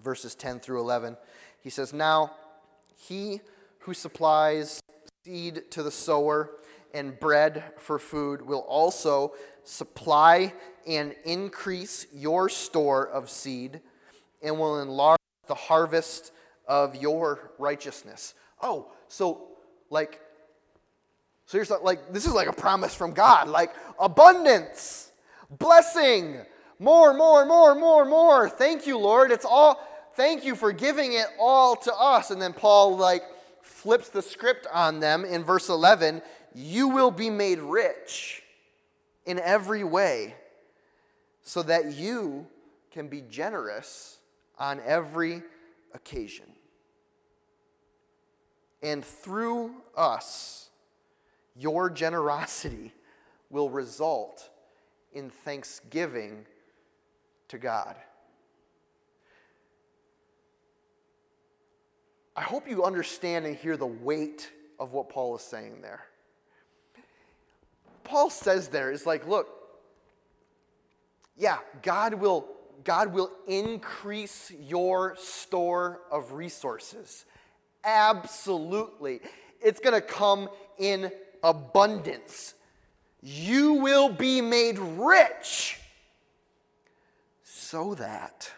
[0.02, 1.18] verses 10 through 11.
[1.62, 2.32] He says, Now
[2.96, 3.42] He
[3.80, 4.82] who supplies
[5.26, 6.52] seed to the sower
[6.94, 9.34] and bread for food will also
[9.64, 10.54] supply
[10.88, 13.82] and increase your store of seed
[14.42, 16.32] and will enlarge the harvest
[16.68, 18.34] of your righteousness.
[18.62, 19.50] Oh, so
[19.90, 20.22] like
[21.46, 25.12] so here's like this is like a promise from God, like abundance,
[25.50, 26.40] blessing,
[26.80, 28.50] more, more, more, more, more.
[28.50, 29.32] Thank you, Lord.
[29.32, 29.80] It's all
[30.16, 32.32] thank you for giving it all to us.
[32.32, 33.24] And then Paul like
[33.62, 36.22] flips the script on them in verse 11,
[36.54, 38.44] you will be made rich
[39.26, 40.36] in every way
[41.42, 42.48] so that you
[42.92, 44.18] can be generous
[44.58, 45.44] on every
[45.94, 46.46] occasion.
[48.82, 50.70] And through us,
[51.56, 52.94] your generosity
[53.50, 54.50] will result
[55.14, 56.46] in thanksgiving
[57.50, 57.96] to God.
[62.36, 66.06] I hope you understand and hear the weight of what Paul is saying there.
[68.04, 69.48] Paul says there is like, look,
[71.36, 72.48] yeah, God will
[72.84, 77.26] God will increase your store of resources.
[77.84, 79.20] Absolutely.
[79.62, 81.12] It's going to come in
[81.44, 82.54] abundance.
[83.22, 85.80] You will be made rich
[87.70, 88.50] so that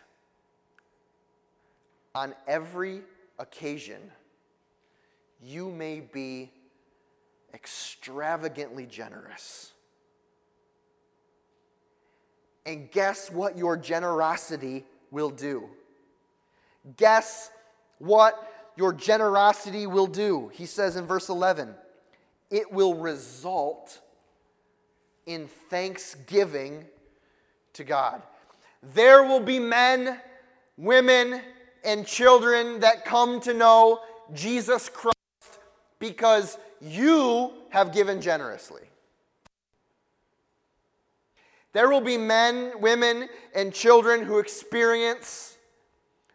[2.13, 3.01] on every
[3.39, 3.99] occasion
[5.41, 6.51] you may be
[7.51, 9.71] extravagantly generous.
[12.67, 15.69] And guess what your generosity will do?
[16.95, 17.49] Guess
[17.97, 20.51] what your generosity will do?
[20.53, 21.73] He says in verse 11,
[22.51, 24.01] it will result
[25.25, 26.85] in thanksgiving
[27.73, 28.21] to God.
[28.81, 30.19] There will be men,
[30.77, 31.41] women,
[31.83, 33.99] and children that come to know
[34.33, 35.15] Jesus Christ
[35.99, 38.83] because you have given generously.
[41.73, 45.57] There will be men, women, and children who experience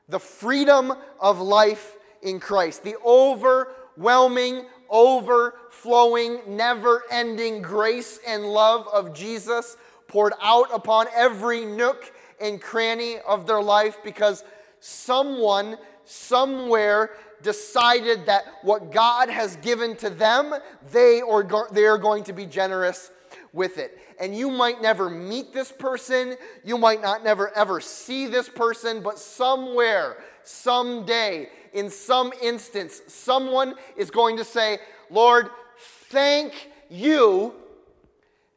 [0.08, 9.12] the freedom of life in Christ, the overwhelming, overflowing, never ending grace and love of
[9.14, 9.76] Jesus
[10.06, 12.12] poured out upon every nook
[12.44, 14.44] and cranny of their life because
[14.78, 17.10] someone somewhere
[17.42, 20.54] decided that what God has given to them,
[20.92, 23.10] they are, they are going to be generous
[23.52, 23.98] with it.
[24.20, 29.02] And you might never meet this person, you might not never ever see this person,
[29.02, 34.78] but somewhere, someday, in some instance, someone is going to say,
[35.10, 37.54] Lord, thank you.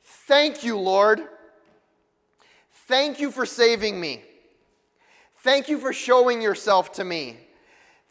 [0.03, 1.21] Thank you, Lord.
[2.88, 4.23] Thank you for saving me.
[5.39, 7.38] Thank you for showing yourself to me.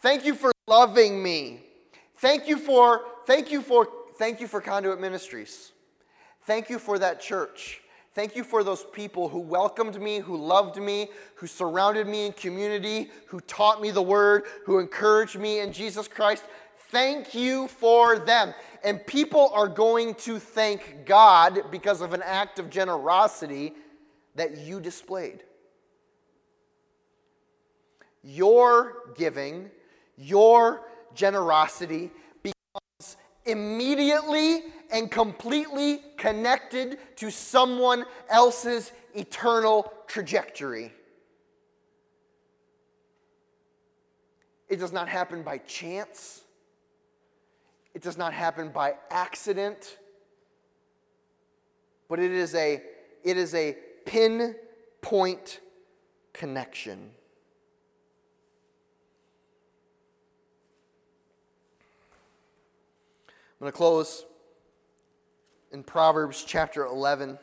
[0.00, 1.62] Thank you for loving me.
[2.18, 5.72] Thank you for thank you for thank you for Conduit Ministries.
[6.44, 7.80] Thank you for that church.
[8.14, 12.32] Thank you for those people who welcomed me, who loved me, who surrounded me in
[12.32, 16.44] community, who taught me the word, who encouraged me in Jesus Christ.
[16.90, 18.54] Thank you for them.
[18.84, 23.74] And people are going to thank God because of an act of generosity
[24.36, 25.42] that you displayed.
[28.22, 29.70] Your giving,
[30.16, 30.82] your
[31.14, 32.10] generosity
[32.42, 40.92] becomes immediately and completely connected to someone else's eternal trajectory.
[44.68, 46.42] It does not happen by chance.
[47.94, 49.96] It does not happen by accident.
[52.08, 52.82] But it is a,
[53.24, 53.76] it is a
[54.06, 55.60] pinpoint
[56.32, 57.10] connection.
[63.58, 64.24] I'm going to close
[65.72, 67.38] in Proverbs chapter 11.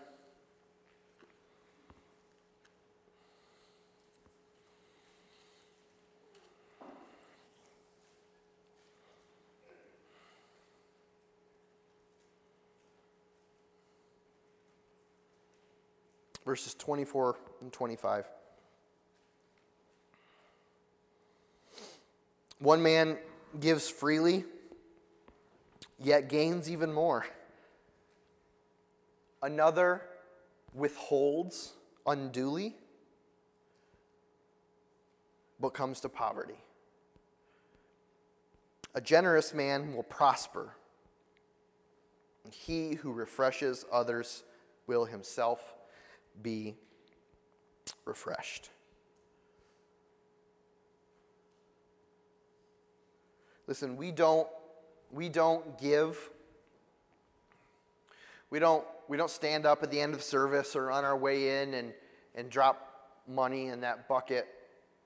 [16.46, 18.26] Verses 24 and 25.
[22.60, 23.18] One man
[23.60, 24.46] gives freely,
[26.00, 27.26] yet gains even more.
[29.42, 30.02] Another
[30.74, 31.74] withholds
[32.06, 32.76] unduly,
[35.60, 36.58] but comes to poverty.
[38.96, 40.76] A generous man will prosper.
[42.44, 44.44] And he who refreshes others
[44.88, 45.74] will himself
[46.42, 46.76] be
[48.06, 48.70] refreshed.
[53.68, 54.48] Listen, we don't
[55.12, 56.30] we don't give
[58.50, 61.62] we don't we don't stand up at the end of service or on our way
[61.62, 61.94] in and
[62.36, 64.48] and drop money in that bucket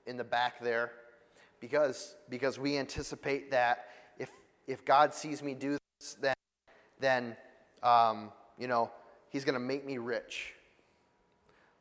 [0.06, 0.92] in the back there
[1.60, 3.86] because because we anticipate that
[4.18, 4.30] if
[4.66, 6.34] if God sees me do this then
[7.00, 7.38] then
[7.84, 8.92] um, you know
[9.30, 10.56] he's going to make me rich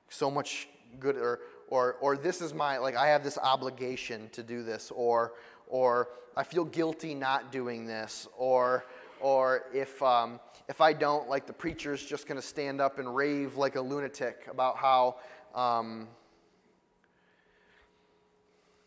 [0.09, 0.68] so much
[1.00, 4.92] good or or or this is my like I have this obligation to do this
[4.94, 5.34] or
[5.68, 8.84] or I feel guilty not doing this or
[9.20, 13.14] or if um, if I don't like the preacher's just going to stand up and
[13.14, 15.16] rave like a lunatic about how
[15.54, 16.09] um,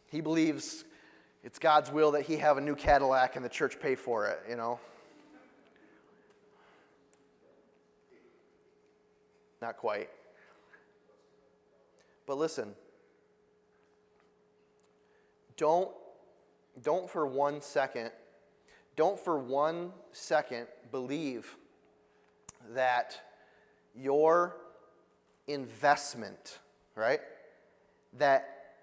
[0.08, 0.86] he believes
[1.44, 4.42] it's God's will that he have a new Cadillac and the church pay for it,
[4.50, 4.80] you know.
[9.62, 10.10] Not quite.
[12.30, 12.76] But listen,
[15.58, 15.90] don't,
[16.84, 18.12] don't for one second,
[18.96, 21.58] don't for one second believe
[22.76, 23.20] that
[23.96, 24.58] your
[25.48, 26.60] investment,
[26.94, 27.20] right?
[28.20, 28.76] That,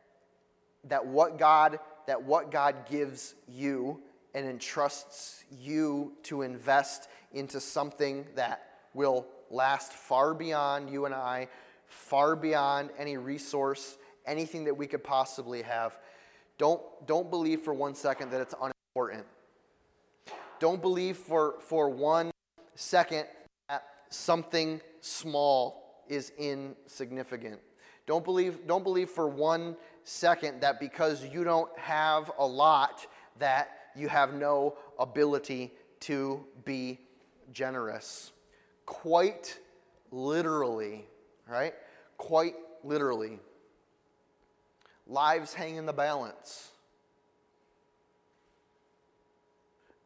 [0.89, 1.79] that what God
[2.09, 4.01] that what God gives you
[4.35, 11.47] and entrusts you to invest into something that will last far beyond you and I,
[11.89, 15.99] far beyond any resource, anything that we could possibly have.
[16.59, 19.27] Don't, don't believe for one second that it's unimportant.
[20.59, 22.31] Don't believe for, for one
[22.75, 23.27] second
[23.69, 27.61] that something small is insignificant.
[28.07, 33.07] Don't believe, don't believe for one second that because you don't have a lot,
[33.39, 37.01] that you have no ability to be
[37.53, 38.33] generous.
[38.87, 39.59] Quite
[40.11, 41.07] literally,
[41.47, 41.75] right?
[42.17, 43.39] Quite literally.
[45.07, 46.71] Lives hang in the balance.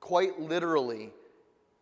[0.00, 1.10] Quite literally,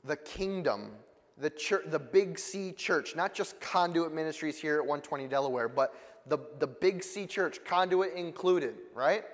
[0.04, 0.90] the kingdom,
[1.38, 5.94] the church, the Big C church, not just conduit ministries here at 120 Delaware, but
[6.26, 9.24] the, the Big C church, conduit included, right?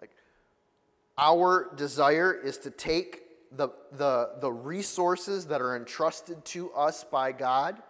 [0.00, 0.10] Like,
[1.18, 3.22] our desire is to take
[3.52, 7.82] the, the, the resources that are entrusted to us by God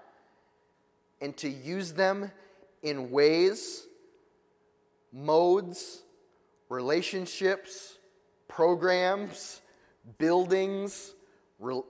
[1.22, 2.30] and to use them
[2.82, 3.86] in ways,
[5.10, 6.02] modes,
[6.68, 7.96] relationships,
[8.48, 9.62] programs,
[10.18, 11.14] buildings,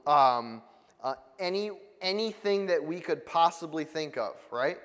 [0.07, 0.62] um,
[1.03, 4.78] uh, any, anything that we could possibly think of, right?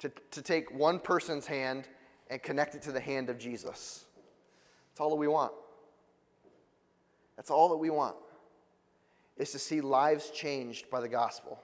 [0.00, 1.88] to, to take one person's hand
[2.30, 4.04] and connect it to the hand of Jesus.
[4.90, 5.52] That's all that we want.
[7.36, 8.16] That's all that we want
[9.36, 11.60] is to see lives changed by the gospel,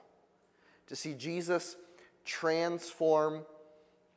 [0.87, 1.75] to see Jesus
[2.25, 3.45] transform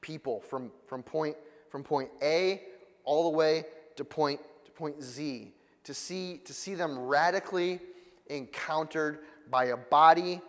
[0.00, 1.36] people from, from, point,
[1.70, 2.62] from point A
[3.04, 3.64] all the way
[3.96, 5.52] to point, to point Z,
[5.84, 7.80] to see, to see them radically
[8.26, 10.40] encountered by a body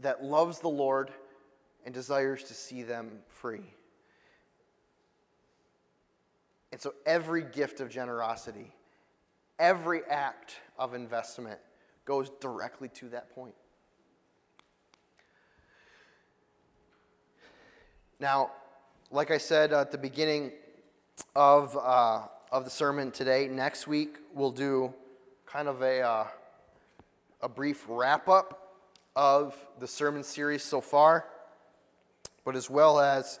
[0.00, 1.10] that loves the Lord
[1.84, 3.74] and desires to see them free.
[6.72, 8.72] And so every gift of generosity,
[9.58, 11.60] every act of investment
[12.04, 13.54] goes directly to that point.
[18.20, 18.50] Now,
[19.10, 20.52] like I said at the beginning
[21.34, 24.92] of, uh, of the sermon today, next week we'll do
[25.46, 26.26] kind of a, uh,
[27.42, 28.76] a brief wrap up
[29.14, 31.26] of the sermon series so far
[32.44, 33.40] but as well as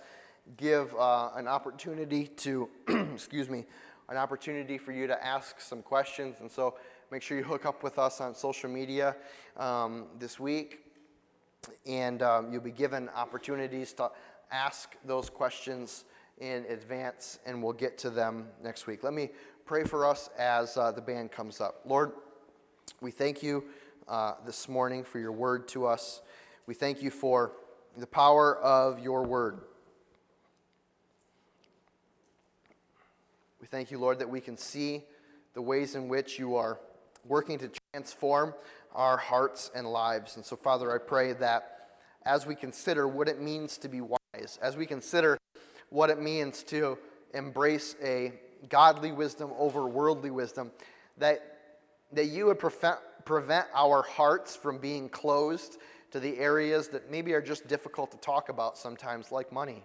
[0.56, 2.68] give uh, an opportunity to,
[3.14, 3.64] excuse me,
[4.08, 6.36] an opportunity for you to ask some questions.
[6.40, 6.74] And so
[7.10, 9.16] make sure you hook up with us on social media
[9.56, 10.80] um, this week.
[11.86, 14.10] And um, you'll be given opportunities to
[14.50, 16.04] ask those questions
[16.38, 19.04] in advance, and we'll get to them next week.
[19.04, 19.30] Let me
[19.66, 21.80] pray for us as uh, the band comes up.
[21.86, 22.12] Lord,
[23.00, 23.64] we thank you
[24.08, 26.20] uh, this morning for your word to us.
[26.66, 27.52] We thank you for
[27.96, 29.60] the power of your word.
[33.60, 35.04] We thank you, Lord, that we can see
[35.54, 36.80] the ways in which you are
[37.24, 38.54] working to transform
[38.94, 40.36] our hearts and lives.
[40.36, 44.18] And so, Father, I pray that as we consider what it means to be wise,
[44.60, 45.38] as we consider
[45.90, 46.98] what it means to
[47.34, 48.32] embrace a
[48.68, 50.70] godly wisdom over worldly wisdom,
[51.18, 51.58] that,
[52.12, 55.78] that you would prevent, prevent our hearts from being closed
[56.10, 59.82] to the areas that maybe are just difficult to talk about sometimes, like money.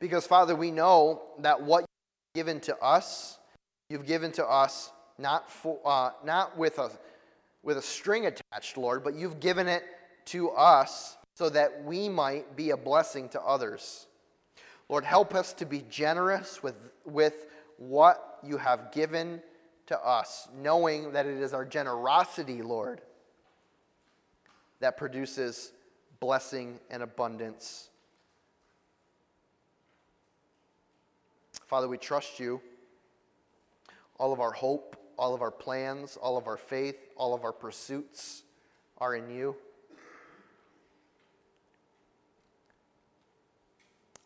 [0.00, 3.38] Because, Father, we know that what you've given to us,
[3.90, 6.90] you've given to us not, for, uh, not with, a,
[7.62, 9.82] with a string attached, Lord, but you've given it
[10.26, 14.08] to us so that we might be a blessing to others.
[14.88, 19.40] Lord, help us to be generous with, with what you have given
[19.86, 23.02] to us, knowing that it is our generosity, Lord,
[24.80, 25.70] that produces
[26.18, 27.88] blessing and abundance.
[31.68, 32.60] Father, we trust you.
[34.18, 37.52] All of our hope, all of our plans, all of our faith, all of our
[37.52, 38.42] pursuits
[38.98, 39.54] are in you.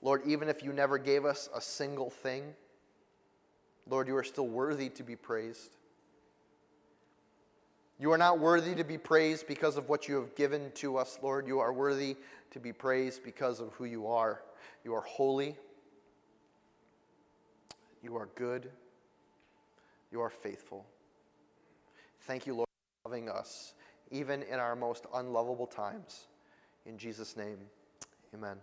[0.03, 2.55] Lord, even if you never gave us a single thing,
[3.89, 5.77] Lord, you are still worthy to be praised.
[7.99, 11.19] You are not worthy to be praised because of what you have given to us,
[11.23, 11.47] Lord.
[11.47, 12.17] You are worthy
[12.51, 14.43] to be praised because of who you are.
[14.85, 15.57] You are holy.
[18.03, 18.71] You are good.
[20.11, 20.85] You are faithful.
[22.23, 22.69] Thank you, Lord,
[23.03, 23.75] for loving us,
[24.11, 26.27] even in our most unlovable times.
[26.87, 27.59] In Jesus' name,
[28.35, 28.57] amen.